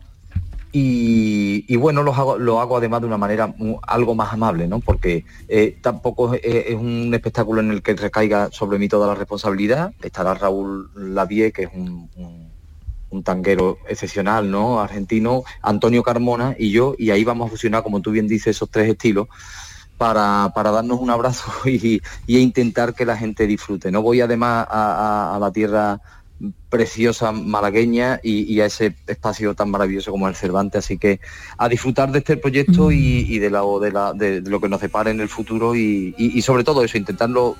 [0.74, 3.54] y, bueno, lo hago, lo hago además de una manera
[3.86, 4.80] algo más amable, ¿no?
[4.80, 9.92] Porque eh, tampoco es, un espectáculo en el que recaiga sobre mí toda la responsabilidad.
[10.02, 12.08] Estará Raúl Lavie, que es un,
[13.22, 14.80] tanguero excepcional, ¿no?
[14.80, 18.70] Argentino, Antonio Carmona y yo, y ahí vamos a fusionar, como tú bien dices, esos
[18.70, 19.28] tres estilos.
[19.98, 23.92] Para, darnos un abrazo y, y, intentar que la gente disfrute.
[23.92, 26.00] No voy además a la tierra
[26.68, 30.84] preciosa malagueña y, a ese espacio tan maravilloso como el Cervantes.
[30.84, 31.20] Así que
[31.58, 33.62] a disfrutar de este proyecto y, de, la,
[34.14, 37.56] de, de, lo que nos depara en el futuro y, sobre todo eso, intentarlo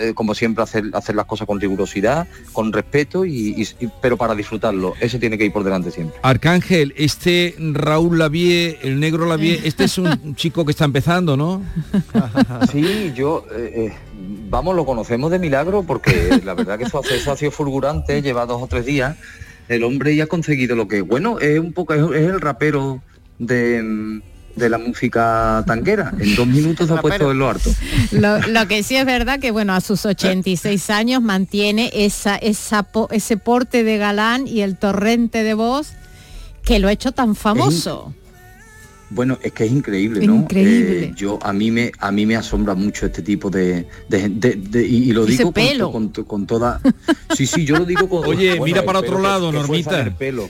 [0.00, 3.66] eh, como siempre, hacer, hacer las cosas con rigurosidad, con respeto, y,
[4.00, 4.94] pero para disfrutarlo.
[5.00, 6.18] Eso tiene que ir por delante siempre.
[6.22, 11.62] Arcángel, este Raúl Lavie, el negro Lavie, este es un chico que está empezando, ¿no?
[12.70, 13.44] Sí, yo...
[13.52, 13.92] Eh, eh,
[14.48, 18.46] vamos, lo conocemos de milagro porque la verdad que su acceso ha sido fulgurante, lleva
[18.46, 19.16] dos o tres días.
[19.68, 23.00] El hombre ya ha conseguido lo que, bueno, es un poco, es el rapero
[23.38, 24.20] de,
[24.56, 26.12] de la música tanquera.
[26.18, 27.70] En dos minutos ha puesto en lo harto.
[28.12, 33.36] Lo, que sí es verdad que bueno, a sus 86 años mantiene esa, esa ese
[33.36, 35.92] porte de galán y el torrente de voz
[36.64, 38.14] que lo ha hecho tan famoso.
[39.14, 40.36] Bueno, es que es increíble, ¿no?
[40.36, 41.04] Increíble.
[41.04, 45.12] Eh, yo a mí me a mí me asombra mucho este tipo de, de, y,
[45.12, 45.52] lo digo
[45.92, 46.80] con, con, toda.
[47.34, 48.24] Sí, sí, yo lo digo con.
[48.26, 50.00] Oye, mira para otro lado, Normita.
[50.00, 50.48] el pelo.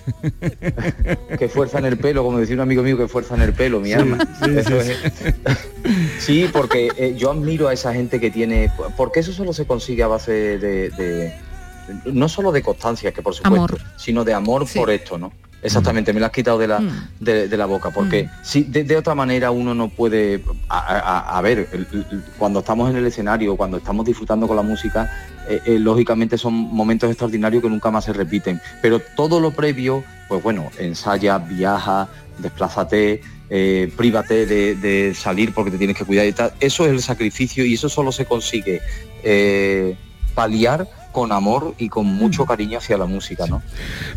[1.38, 3.80] que fuerza en el pelo, como decía un amigo mío, que fuerza en el pelo,
[3.80, 4.18] mi alma.
[6.20, 10.04] Sí, porque eh, yo admiro a esa gente que tiene, porque eso solo se consigue
[10.04, 11.34] a base de,
[12.04, 15.32] no solo de constancia, que por supuesto, sino de amor por esto, ¿no?
[15.62, 17.10] Exactamente, me lo has quitado de la, mm.
[17.20, 18.28] de, la boca, porque mm.
[18.42, 21.68] si de, otra manera uno no puede, a, ver,
[22.36, 25.08] cuando estamos en el escenario, cuando estamos disfrutando con la música,
[25.48, 30.02] eh, eh, lógicamente son momentos extraordinarios que nunca más se repiten, pero todo lo previo,
[30.28, 32.08] pues bueno, ensaya, viaja,
[32.38, 37.02] desplázate, eh, prívate de, salir porque te tienes que cuidar y tal, eso es el
[37.02, 38.80] sacrificio y eso solo se consigue
[40.34, 42.46] paliar con amor y con mucho mm.
[42.46, 43.62] cariño hacia la música, ¿no?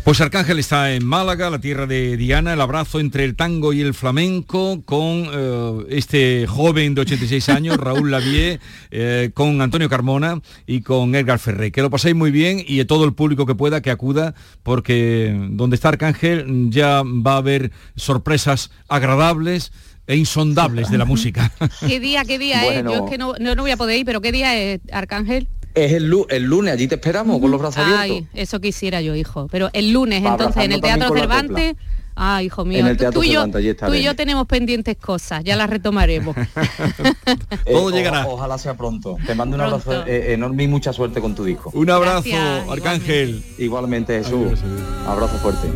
[0.02, 3.82] Pues Arcángel está en Málaga, la tierra de Diana, el abrazo entre el tango y
[3.82, 8.58] el flamenco con eh, este joven de 86 años, Raúl Lavie,
[8.90, 11.70] eh, con Antonio Carmona y con Edgar Ferré.
[11.70, 15.76] Que lo paséis muy bien y todo el público que pueda que acuda, porque donde
[15.76, 19.72] está Arcángel ya va a haber sorpresas agradables
[20.06, 21.52] e insondables de la música.
[21.86, 22.72] ¿Qué día, qué día es?
[22.74, 22.92] Bueno.
[22.92, 25.48] Yo es que no, no, no voy a poder ir, pero ¿qué día es, Arcángel?
[25.76, 28.00] Es el, el lunes, allí te esperamos con los brazos abiertos.
[28.02, 29.46] Ay, eso quisiera yo, hijo.
[29.52, 31.76] Pero el lunes, entonces, en el Teatro Cervantes...
[32.18, 34.02] Ah, hijo mío, En el tú- Teatro tú, y yo, Cervantes, allí tú y estaremos.
[34.04, 36.34] yo tenemos pendientes cosas, ya las retomaremos.
[37.66, 38.26] Todo llegará.
[38.26, 39.18] ojalá sea pronto.
[39.26, 41.70] Te mando un abrazo eh, enorme y mucha suerte con tu disco.
[41.74, 43.44] Un abrazo, Gracias, Arcángel.
[43.58, 44.60] Igualmente, Jesús.
[45.06, 45.68] Abrazo fuerte.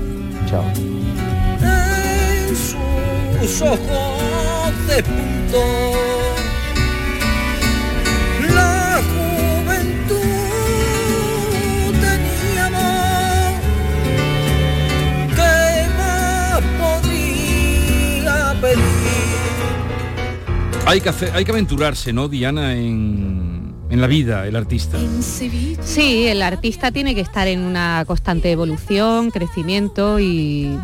[0.49, 0.65] Chao.
[2.41, 2.57] En
[3.47, 3.79] sus ojos
[4.89, 6.10] despuntó la
[20.87, 24.99] Hay que, hacer, hay que aventurarse, ¿no, Diana, en, en la vida, el artista?
[25.85, 30.77] Sí, el artista tiene que estar en una constante evolución, crecimiento y,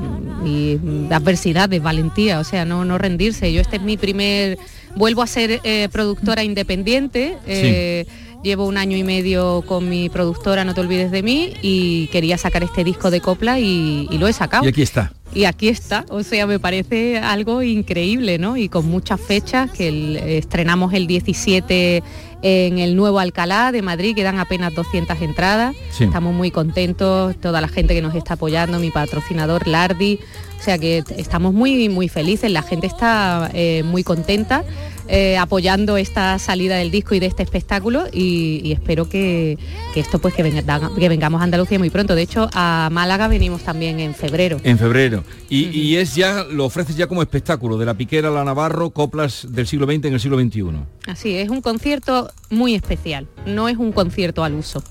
[0.45, 0.79] y
[1.11, 3.53] adversidades, valentía, o sea, no, no rendirse.
[3.53, 4.59] Yo este es mi primer,
[4.95, 7.37] vuelvo a ser eh, productora independiente.
[7.47, 8.07] eh,
[8.43, 12.39] Llevo un año y medio con mi productora No te olvides de mí y quería
[12.39, 14.65] sacar este disco de copla y, y lo he sacado.
[14.65, 15.13] Y aquí está.
[15.35, 18.57] Y aquí está, o sea, me parece algo increíble, ¿no?
[18.57, 22.03] Y con muchas fechas, que el- estrenamos el 17
[22.43, 25.75] en el nuevo Alcalá de Madrid, quedan apenas 200 entradas.
[25.91, 26.05] Sí.
[26.05, 30.21] Estamos muy contentos, toda la gente que nos está apoyando, mi patrocinador Lardi,
[30.59, 34.65] o sea que estamos muy, muy felices, la gente está eh, muy contenta.
[35.09, 39.59] Eh, apoyando esta salida del disco y de este espectáculo y, y espero que,
[39.95, 42.15] que esto pues que, venga- que vengamos a Andalucía muy pronto.
[42.15, 44.59] De hecho, a Málaga venimos también en febrero.
[44.65, 45.25] En febrero.
[45.49, 48.91] Y, y es ya, lo ofreces ya como espectáculo, de la piquera a la Navarro,
[48.91, 50.63] coplas del siglo XX en el siglo XXI.
[51.07, 54.83] Así, es un concierto muy especial, no es un concierto al uso.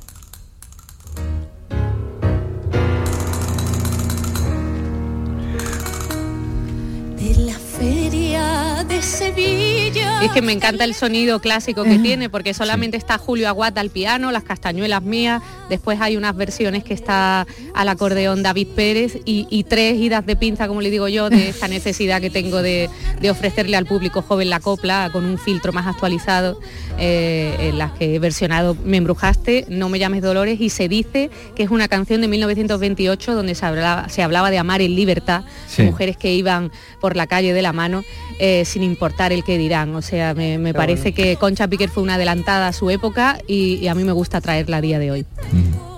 [8.87, 10.19] De Sevilla.
[10.21, 13.81] Y es que me encanta el sonido clásico que tiene, porque solamente está Julio Aguada
[13.81, 19.17] al piano, las castañuelas mías, después hay unas versiones que está al acordeón David Pérez
[19.25, 22.61] y, y tres idas de pinza, como le digo yo, de esta necesidad que tengo
[22.61, 22.89] de,
[23.21, 26.59] de ofrecerle al público joven la copla con un filtro más actualizado,
[26.97, 31.29] eh, en las que he versionado Me embrujaste, No me llames Dolores y se dice
[31.55, 35.43] que es una canción de 1928 donde se hablaba, se hablaba de amar en libertad,
[35.67, 35.81] Sí.
[35.83, 36.71] de mujeres que iban
[37.01, 38.03] por la calle de la mano
[38.39, 39.95] eh, sin importar el que dirán.
[39.95, 41.15] O sea, me, parece bueno.
[41.15, 44.41] que Concha Piquer fue una adelantada a su época y, y a mí me gusta
[44.41, 45.25] traerla a día de hoy.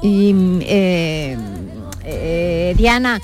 [0.03, 1.35] Y eh,
[2.03, 3.19] eh, Diana,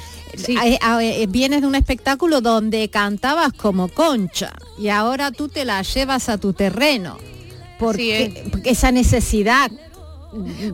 [0.48, 5.84] eh, eh, vienes de un espectáculo donde cantabas como concha y ahora tú te la
[5.84, 7.20] llevas a tu terreno.
[7.78, 10.74] Porque, porque esa necesidad de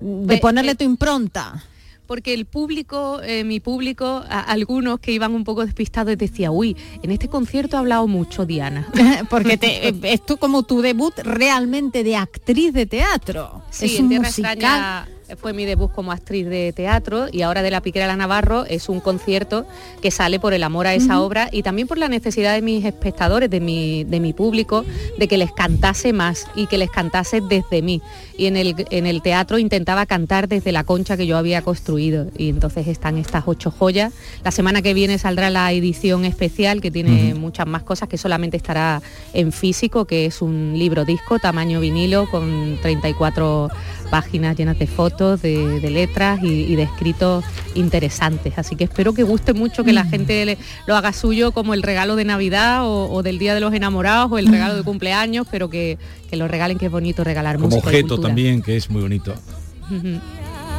[0.00, 1.62] Ve- ponerle tu impronta.
[2.06, 6.76] Porque el público, eh, mi público, a- algunos que iban un poco despistados decía, uy,
[7.02, 8.86] en este concierto ha hablado mucho Diana.
[9.30, 13.62] Porque te, eh, es tú como tu debut realmente de actriz de teatro.
[13.70, 14.52] Sí, es un musical.
[14.54, 18.64] Extraña fue mi debut como actriz de teatro y ahora de La Piquera la Navarro
[18.66, 19.66] es un concierto
[20.02, 22.84] que sale por el amor a esa obra y también por la necesidad de mis
[22.84, 24.84] espectadores, de mi, de mi público,
[25.18, 28.02] de que les cantase más y que les cantase desde mí.
[28.36, 32.26] Y en el, en el teatro intentaba cantar desde la concha que yo había construido
[32.36, 34.12] y entonces están estas ocho joyas.
[34.44, 38.56] La semana que viene saldrá la edición especial que tiene muchas más cosas que solamente
[38.56, 43.68] estará en físico, que es un libro disco tamaño vinilo con 34
[44.06, 47.44] páginas llenas de fotos, de, de letras y, y de escritos
[47.74, 48.54] interesantes.
[48.56, 51.82] Así que espero que guste mucho, que la gente le- lo haga suyo como el
[51.82, 55.46] regalo de Navidad o, o del Día de los Enamorados o el regalo de cumpleaños,
[55.50, 55.98] pero que,
[56.30, 59.34] que lo regalen, que es bonito regalar Como música objeto también, que es muy bonito.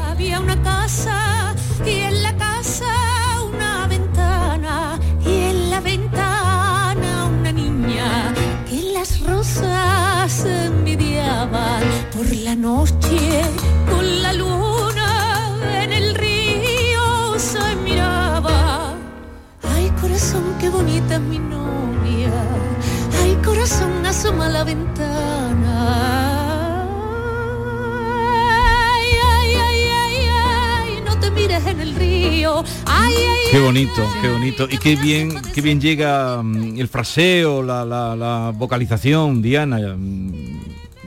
[0.10, 1.54] Había una casa
[1.86, 2.55] y en la casa
[12.56, 13.42] la noche
[13.90, 18.94] con la luna en el río se miraba.
[19.64, 22.32] Ay corazón qué bonita es mi novia.
[23.22, 25.76] Ay corazón asoma la ventana.
[28.94, 32.64] Ay, ay, ay, ay, ay, no te mires en el río.
[32.86, 34.68] Ay, ay, Qué bonito, qué bonito.
[34.70, 39.78] Y qué bien, qué bien llega mm, el fraseo, la, la- la vocalización, Diana.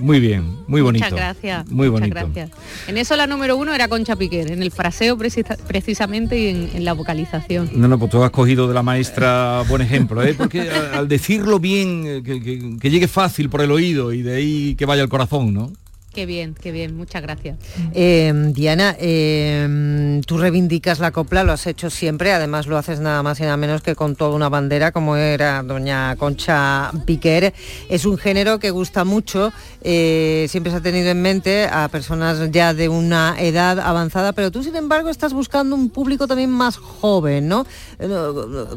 [0.00, 1.04] Muy bien, muy bonito.
[1.06, 1.66] Muchas gracias.
[1.70, 2.32] Muy muchas bonito.
[2.32, 2.50] gracias.
[2.86, 6.70] En eso la número uno era Concha Piquer, en el fraseo precisa- precisamente y en,
[6.74, 7.70] en la vocalización.
[7.74, 10.34] No, no, pues tú has cogido de la maestra buen ejemplo, ¿eh?
[10.36, 14.36] porque al decirlo bien, eh, que, que- que llegue fácil por el oído y de
[14.36, 15.72] ahí que vaya al corazón, ¿no?
[16.18, 17.58] Qué bien, qué bien, muchas gracias.
[17.94, 23.22] Eh, Diana, eh, tú reivindicas la copla, lo has hecho siempre, además lo haces nada
[23.22, 27.54] más y nada menos que con toda una bandera como era doña Concha Piquer.
[27.88, 29.52] Es un género que gusta mucho,
[29.82, 34.50] eh, siempre se ha tenido en mente a personas ya de una edad avanzada, pero
[34.50, 37.64] tú sin embargo estás buscando un público también más joven, ¿no?
[38.00, 38.08] Eh,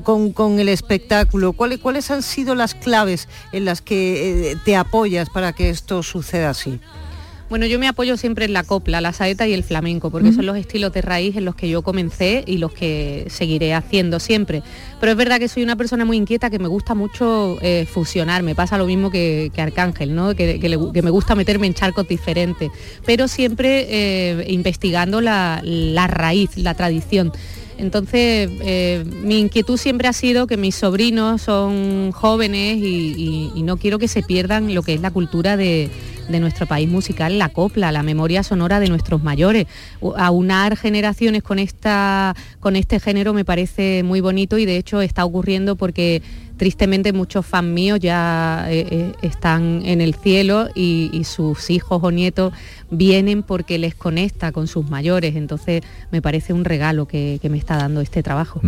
[0.03, 1.53] Con, el espectáculo.
[1.53, 6.51] ¿Cuáles, ¿Cuáles han sido las claves en las que te apoyas para que esto suceda
[6.51, 6.79] así?
[7.51, 10.45] Bueno, yo me apoyo siempre en la copla, la saeta y el flamenco, porque son
[10.45, 14.63] los estilos de raíz en los que yo comencé y los que seguiré haciendo siempre.
[15.01, 18.41] Pero es verdad que soy una persona muy inquieta que me gusta mucho eh, fusionar,
[18.41, 20.33] me pasa lo mismo que, que Arcángel, ¿no?
[20.33, 22.71] que, que le- que me gusta meterme en charcos diferentes,
[23.05, 27.33] pero siempre eh, investigando la, la raíz, la tradición.
[27.81, 33.97] Entonces, eh, mi inquietud siempre ha sido que mis sobrinos son jóvenes y, no quiero
[33.97, 35.89] que se pierdan lo que es la cultura de,
[36.29, 39.65] de nuestro país musical, la copla, la memoria sonora de nuestros mayores.
[40.15, 45.25] Aunar generaciones con, esta, con este género me parece muy bonito y de hecho está
[45.25, 46.21] ocurriendo porque
[46.61, 52.01] tristemente muchos fans míos ya eh, eh, están en el cielo y, y sus hijos
[52.03, 52.53] o nietos
[52.91, 55.35] vienen porque les conecta con sus mayores.
[55.35, 55.81] Entonces
[56.11, 58.61] me parece un regalo que, que me está dando este trabajo.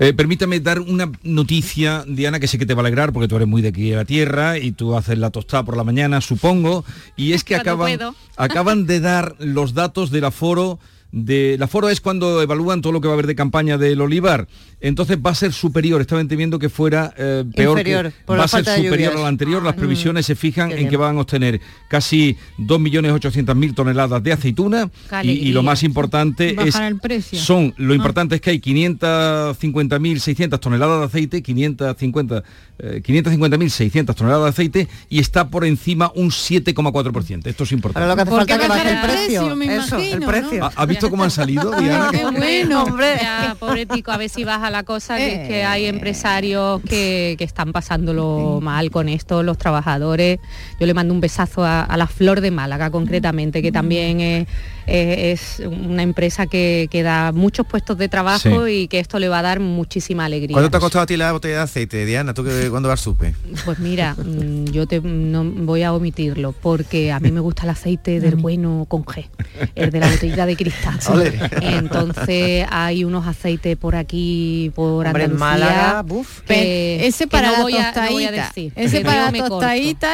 [0.00, 3.36] Eh, permítame dar una noticia, Diana, que sé que te va a alegrar porque tú
[3.36, 6.22] eres muy de aquí a la tierra y tú haces la tostada por la mañana,
[6.22, 6.82] supongo,
[7.14, 7.98] y es que acaban,
[8.38, 10.78] acaban de dar los datos del aforo.
[11.10, 13.98] De, el aforo es cuando evalúan todo lo que va a haber de campaña del
[14.00, 14.46] olivar.
[14.80, 18.38] Entonces va a ser superior, estaba entendiendo que fuera eh, peor, que- Inferior, por va
[18.40, 19.16] la a ser superior lluvias.
[19.16, 19.62] al anterior.
[19.62, 24.32] Las Ah, previsiones se fijan qué en que van a obtener casi 2.800.000 toneladas de
[24.32, 24.90] aceituna
[25.22, 27.38] y, y lo más importante es Bajar el precio.
[27.38, 27.96] son lo Ah.
[27.96, 32.42] importante es que hay 550.600 toneladas de aceite, 550,
[32.78, 37.46] eh, 550.600 toneladas de aceite y está por encima un 7,4%.
[37.46, 38.04] Esto es importante.
[38.08, 39.40] Ahora lo que hace ¿Por falta que baje el precio.
[39.42, 40.64] precio, me Eso, el imagino, precio.
[40.64, 42.08] ¿Ha, ha visto cómo han salido, Diana?
[42.10, 42.84] Qué bueno.
[42.84, 43.14] Hombre.
[43.20, 45.88] Ya, pobre tico, a ver si baja la cosa, que es que hay Eh.
[45.88, 50.38] empresarios que, que están pasándolo mal con esto, los trabajadores.
[50.80, 54.46] Yo le mando un besazo a, a la Flor de Málaga, concretamente, que también es,
[54.86, 58.72] es una empresa que, que da muchos puestos de trabajo Sí.
[58.72, 60.54] y que esto le va a dar muchísima alegría.
[60.54, 62.32] ¿Cuánto te ha costado a ti la botella de aceite, Diana?
[62.34, 63.34] ¿Tú que, cuándo vas supe?
[63.64, 67.70] Pues mira, mm, yo te, no voy a omitirlo porque a mí me gusta el
[67.70, 69.26] aceite del bueno con G,
[69.74, 70.87] el de la botellita de cristal.
[71.08, 71.38] Ole.
[71.60, 76.04] Entonces hay unos aceites por aquí, por Hombre, en Andalucía, Málaga,
[76.46, 78.68] que- Ese para no la no tostadita.
[78.76, 79.30] Ese para la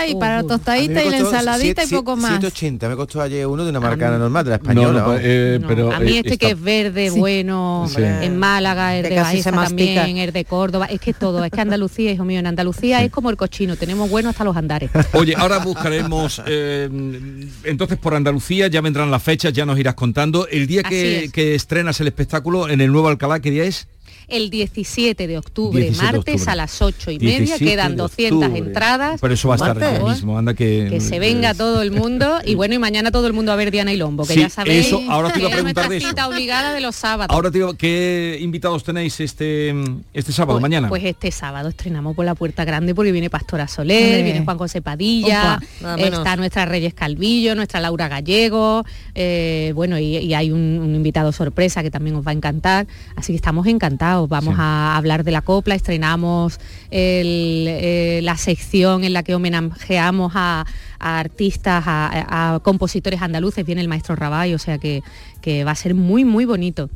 [0.07, 0.49] y para la Uh, uh.
[0.49, 2.31] tostadita y la ensaladita y poco más.
[2.33, 5.01] 780 me costó ayer uno de una marca mí- normal, de la española.
[5.03, 8.03] no, eh, No, pero a mí eh, este está- que es verde, bueno, Sí.
[8.03, 12.11] en Málaga, el de Baeza también, el de Córdoba, es que todo, es que Andalucía,
[12.12, 14.91] hijo mío, en Andalucía es como el cochino, tenemos bueno hasta los andares.
[15.12, 16.89] Oye, ahora buscaremos, eh,
[17.64, 20.47] entonces por Andalucía ya vendrán las fechas, ya nos irás contando.
[20.49, 21.33] El día que, es.
[21.33, 23.89] que estrenas el espectáculo en el Nuevo Alcalá, ¿qué día es?
[24.29, 26.53] El 17 de octubre, 17 de martes octubre.
[26.53, 28.59] a las 8 y media, 17 quedan de 200 octubre.
[28.59, 29.20] entradas.
[29.20, 30.87] Pero eso va a estar ya mismo, anda que...
[30.91, 33.70] Que se venga todo el mundo y bueno, y mañana todo el mundo a ver
[33.70, 35.85] Diana y Lombo, que Sí, ya sabéis eso, ahora te iba a que es preguntar
[35.85, 36.09] nuestra de eso.
[36.09, 37.35] cita obligada de los sábados.
[37.35, 39.75] Ahora te digo, ¿qué invitados tenéis este,
[40.12, 40.89] este sábado, Pues- mañana?
[40.89, 44.22] Pues este sábado estrenamos por la Puerta Grande porque viene Pastora Soler, Hombre.
[44.22, 50.16] viene Juan José Padilla, Opa, está nuestra Reyes Calvillo, nuestra Laura Gallego, eh, bueno, y,
[50.18, 53.66] y hay un, un invitado sorpresa que también os va a encantar, así que estamos
[53.66, 54.14] encantados.
[54.23, 54.61] Vamos Sí.
[54.62, 56.59] a hablar de la copla, estrenamos
[56.91, 60.65] el, eh, la sección en la que homenajeamos a,
[60.99, 65.03] a artistas, a, a compositores andaluces, viene el maestro Rabay, o sea que,
[65.41, 66.89] que va a ser muy, muy bonito.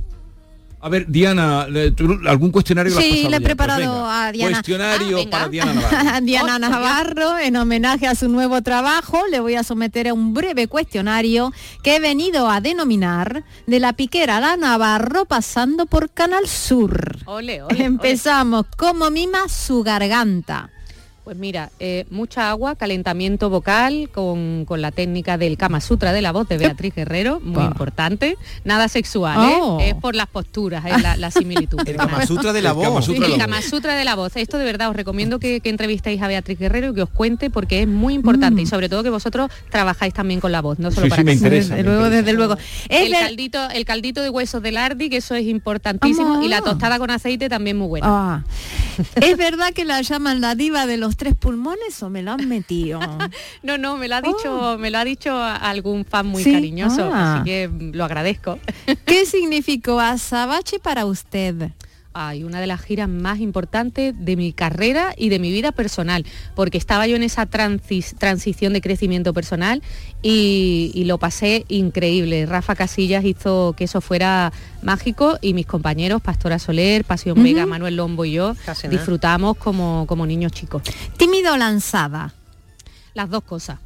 [0.80, 3.30] A ver, Diana, eh, ¿tú algún cuestionario Sí, le he?
[3.30, 4.52] Pues preparado venga, a Diana.
[4.52, 6.20] Cuestionario Ah, para Diana Navarro.
[6.22, 10.34] Diana Oh, Navarro, en homenaje a su nuevo trabajo, le voy a someter a un
[10.34, 11.52] breve cuestionario
[11.82, 17.18] que he venido a denominar de la piquera a la Navarro pasando por Canal Sur.
[17.24, 17.84] Ole, ole, ole.
[17.84, 20.70] Empezamos, ¿cómo mima su garganta?
[21.28, 26.22] Pues mira, eh, mucha agua, calentamiento vocal con, con la técnica del Kama Sutra de
[26.22, 27.64] la voz de Beatriz Guerrero, muy Pa.
[27.66, 28.38] importante.
[28.64, 29.58] Nada sexual, ¿eh?
[29.60, 29.78] Oh.
[29.78, 31.80] es por las posturas, es la, la similitud.
[31.86, 33.04] El Kama Sutra de la El Kama voz.
[33.04, 34.36] Sutra el la Kama Sutra de la voz.
[34.36, 37.50] Esto de verdad os recomiendo que, que entrevistéis a Beatriz Guerrero y que os cuente
[37.50, 40.90] porque es muy importante y sobre todo que vosotros trabajáis también con la voz, no
[40.90, 41.74] solo Sí, para sí, me interesa.
[41.74, 42.56] Desde luego, desde luego.
[42.88, 46.42] Es El caldito, el caldito de huesos del ardi, que eso es importantísimo, Ah.
[46.42, 48.06] y la tostada con aceite también muy buena.
[48.08, 48.44] Ah.
[49.20, 52.48] ¿Es verdad que la llaman la diva de los tres pulmones o me lo han
[52.48, 52.98] metido?
[53.62, 57.10] No, no, me lo ha dicho, me lo ha dicho algún fan muy Sí, cariñoso,
[57.12, 57.36] ah.
[57.36, 58.58] así que mm, lo agradezco.
[59.04, 61.72] ¿Qué significó azabache para usted?
[62.20, 66.26] Ay, una de las giras más importantes de mi carrera y de mi vida personal,
[66.56, 69.82] porque estaba yo en esa transis- transición de crecimiento personal
[70.20, 72.44] y, y lo pasé increíble.
[72.46, 74.52] Rafa Casillas hizo que eso fuera
[74.82, 77.44] mágico y mis compañeros, Pastora Soler, Pasión Ujú.
[77.44, 78.96] Vega, Manuel Lombo y yo, Casi nada.
[78.98, 80.82] disfrutamos como, como niños chicos.
[81.16, 82.34] ¿Tímido o lanzada?
[83.14, 83.78] Las dos cosas.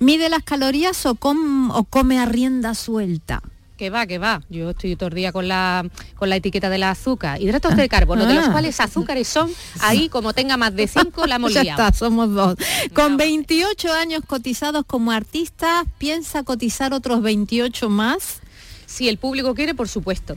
[0.00, 3.42] ¿Mide las calorías o, com- o come a rienda suelta?
[3.76, 4.40] Que va, que va.
[4.48, 5.84] Yo estoy todo el día con la,
[6.16, 7.42] con la etiqueta de la azúcar.
[7.42, 8.52] Hidratos de carbono, de los Ah.
[8.52, 9.50] cuales azúcares son,
[9.80, 11.82] ahí como tenga más de cinco, la hemos Ya liado.
[11.82, 12.56] está, somos dos.
[12.94, 18.38] Con 28 años cotizados como artista, ¿piensa cotizar otros 28 más?
[18.86, 20.36] Si el público quiere, por supuesto.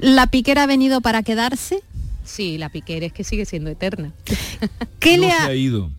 [0.00, 1.82] ¿La piquera ha venido para quedarse?
[2.24, 4.12] Sí, la piquera es que sigue siendo eterna.
[4.98, 5.90] ¿Qué no le ha ido.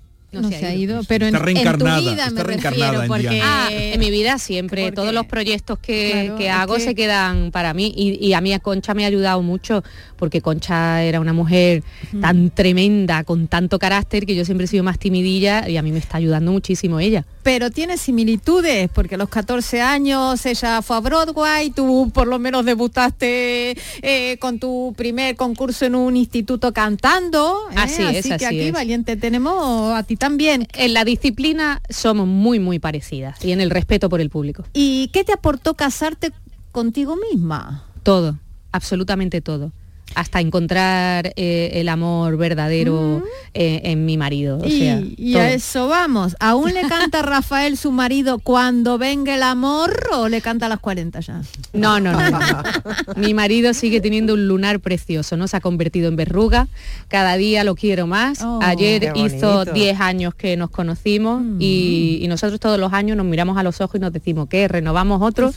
[0.41, 3.01] No, se ha ido, pero en, Está en tu reencarnada, vida está me reencarnada refiero,
[3.03, 3.65] en porque Diana.
[3.67, 6.95] Ah, en mi vida siempre, todos los proyectos que, Claro, que es hago que- se
[6.95, 9.83] quedan para mí y, y a mí a Concha me ha ayudado mucho
[10.17, 11.83] porque Concha era una mujer
[12.21, 15.91] tan tremenda, con tanto carácter que yo siempre he sido más timidilla y a mí
[15.91, 17.25] me está ayudando muchísimo ella.
[17.47, 22.39] Pero tiene similitudes, porque a los 14 años ella fue a Broadway, tú por lo
[22.39, 27.57] menos debutaste eh, con tu primer concurso en un instituto cantando.
[27.71, 27.75] ¿eh?
[27.77, 28.73] Así es, que así aquí, es.
[28.73, 30.67] Valiente, tenemos a ti también.
[30.73, 34.65] En la disciplina somos muy, muy parecidas y en el respeto por el público.
[34.73, 36.33] ¿Y qué te aportó casarte
[36.73, 37.85] contigo misma?
[38.03, 38.37] Todo,
[38.73, 39.71] absolutamente todo.
[40.17, 44.57] Hasta encontrar eh, el amor verdadero eh, en mi marido.
[44.59, 45.41] O y sea, y todo.
[45.43, 46.35] a eso vamos.
[46.39, 50.79] ¿Aún le canta Rafael su marido cuando venga el amor o le canta a las
[50.79, 51.41] 40 ya?
[51.73, 52.63] No, no, no, no.
[53.15, 55.47] Mi marido sigue teniendo un lunar precioso, ¿no?
[55.47, 56.67] Se ha convertido en verruga.
[57.09, 58.41] Cada día lo quiero más.
[58.43, 59.73] Oh, Ayer hizo bonito.
[59.73, 61.57] 10 años que nos conocimos Mm.
[61.61, 64.67] y, y nosotros todos los años nos miramos a los ojos y nos decimos, ¿qué?
[64.67, 65.53] ¿Renovamos otro?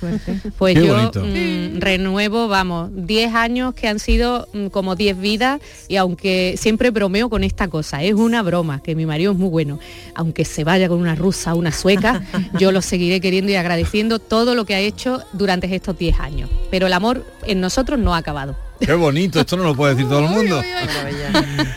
[0.58, 5.60] Pues Qué yo mm, renuevo, vamos, 10 años que han sido mm, como 10 vidas
[5.88, 9.48] y aunque siempre bromeo con esta cosa, es una broma, que mi marido es muy
[9.48, 9.78] bueno,
[10.14, 12.22] aunque se vaya con una rusa, una sueca,
[12.58, 16.50] yo lo seguiré queriendo y agradeciendo todo lo que ha hecho durante estos 10 años.
[16.70, 18.69] Pero el amor en nosotros no ha acabado.
[18.80, 20.62] Qué bonito, esto no lo puede decir todo el mundo.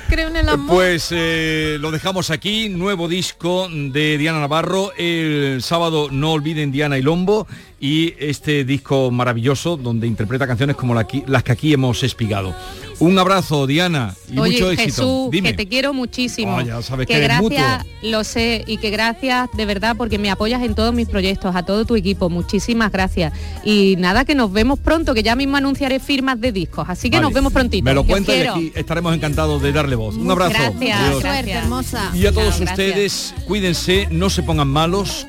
[0.10, 0.76] Creo en el amor.
[0.76, 4.94] Pues eh, lo dejamos aquí, nuevo disco de Diana Navarro.
[4.98, 7.46] El sábado no olviden Diana y Lombo
[7.80, 12.56] y este disco maravilloso donde interpreta canciones como la las que aquí hemos espigado.
[13.04, 14.86] Un abrazo, Diana, y Oye, mucho éxito.
[14.86, 15.52] Jesús, Dime.
[15.52, 16.56] que te quiero muchísimo.
[16.56, 20.32] Oh, ya sabes que que gracias, lo sé, y que gracias de verdad porque me
[20.32, 22.30] apoyas en todos mis proyectos, a todo tu equipo.
[22.30, 23.34] Muchísimas gracias.
[23.66, 26.86] Y nada, que nos vemos pronto, que ya mismo anunciaré firmas de discos.
[26.88, 27.26] Así que Vale.
[27.26, 27.84] nos vemos prontito.
[27.84, 30.16] Me lo que os cuenta y aquí estaremos encantados de darle voz.
[30.16, 30.54] Un abrazo.
[30.54, 31.22] Gracias, Adiós.
[31.22, 32.12] Suerte, hermosa.
[32.14, 35.28] Y a todos ustedes, cuídense, no se pongan malos,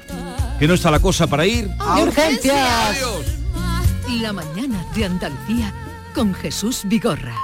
[0.60, 1.68] que no está la cosa para ir.
[1.80, 2.56] ¡A urgencias!
[2.90, 3.24] Adiós.
[4.22, 5.74] La mañana de Andalucía
[6.14, 7.34] con Jesús Vigorra.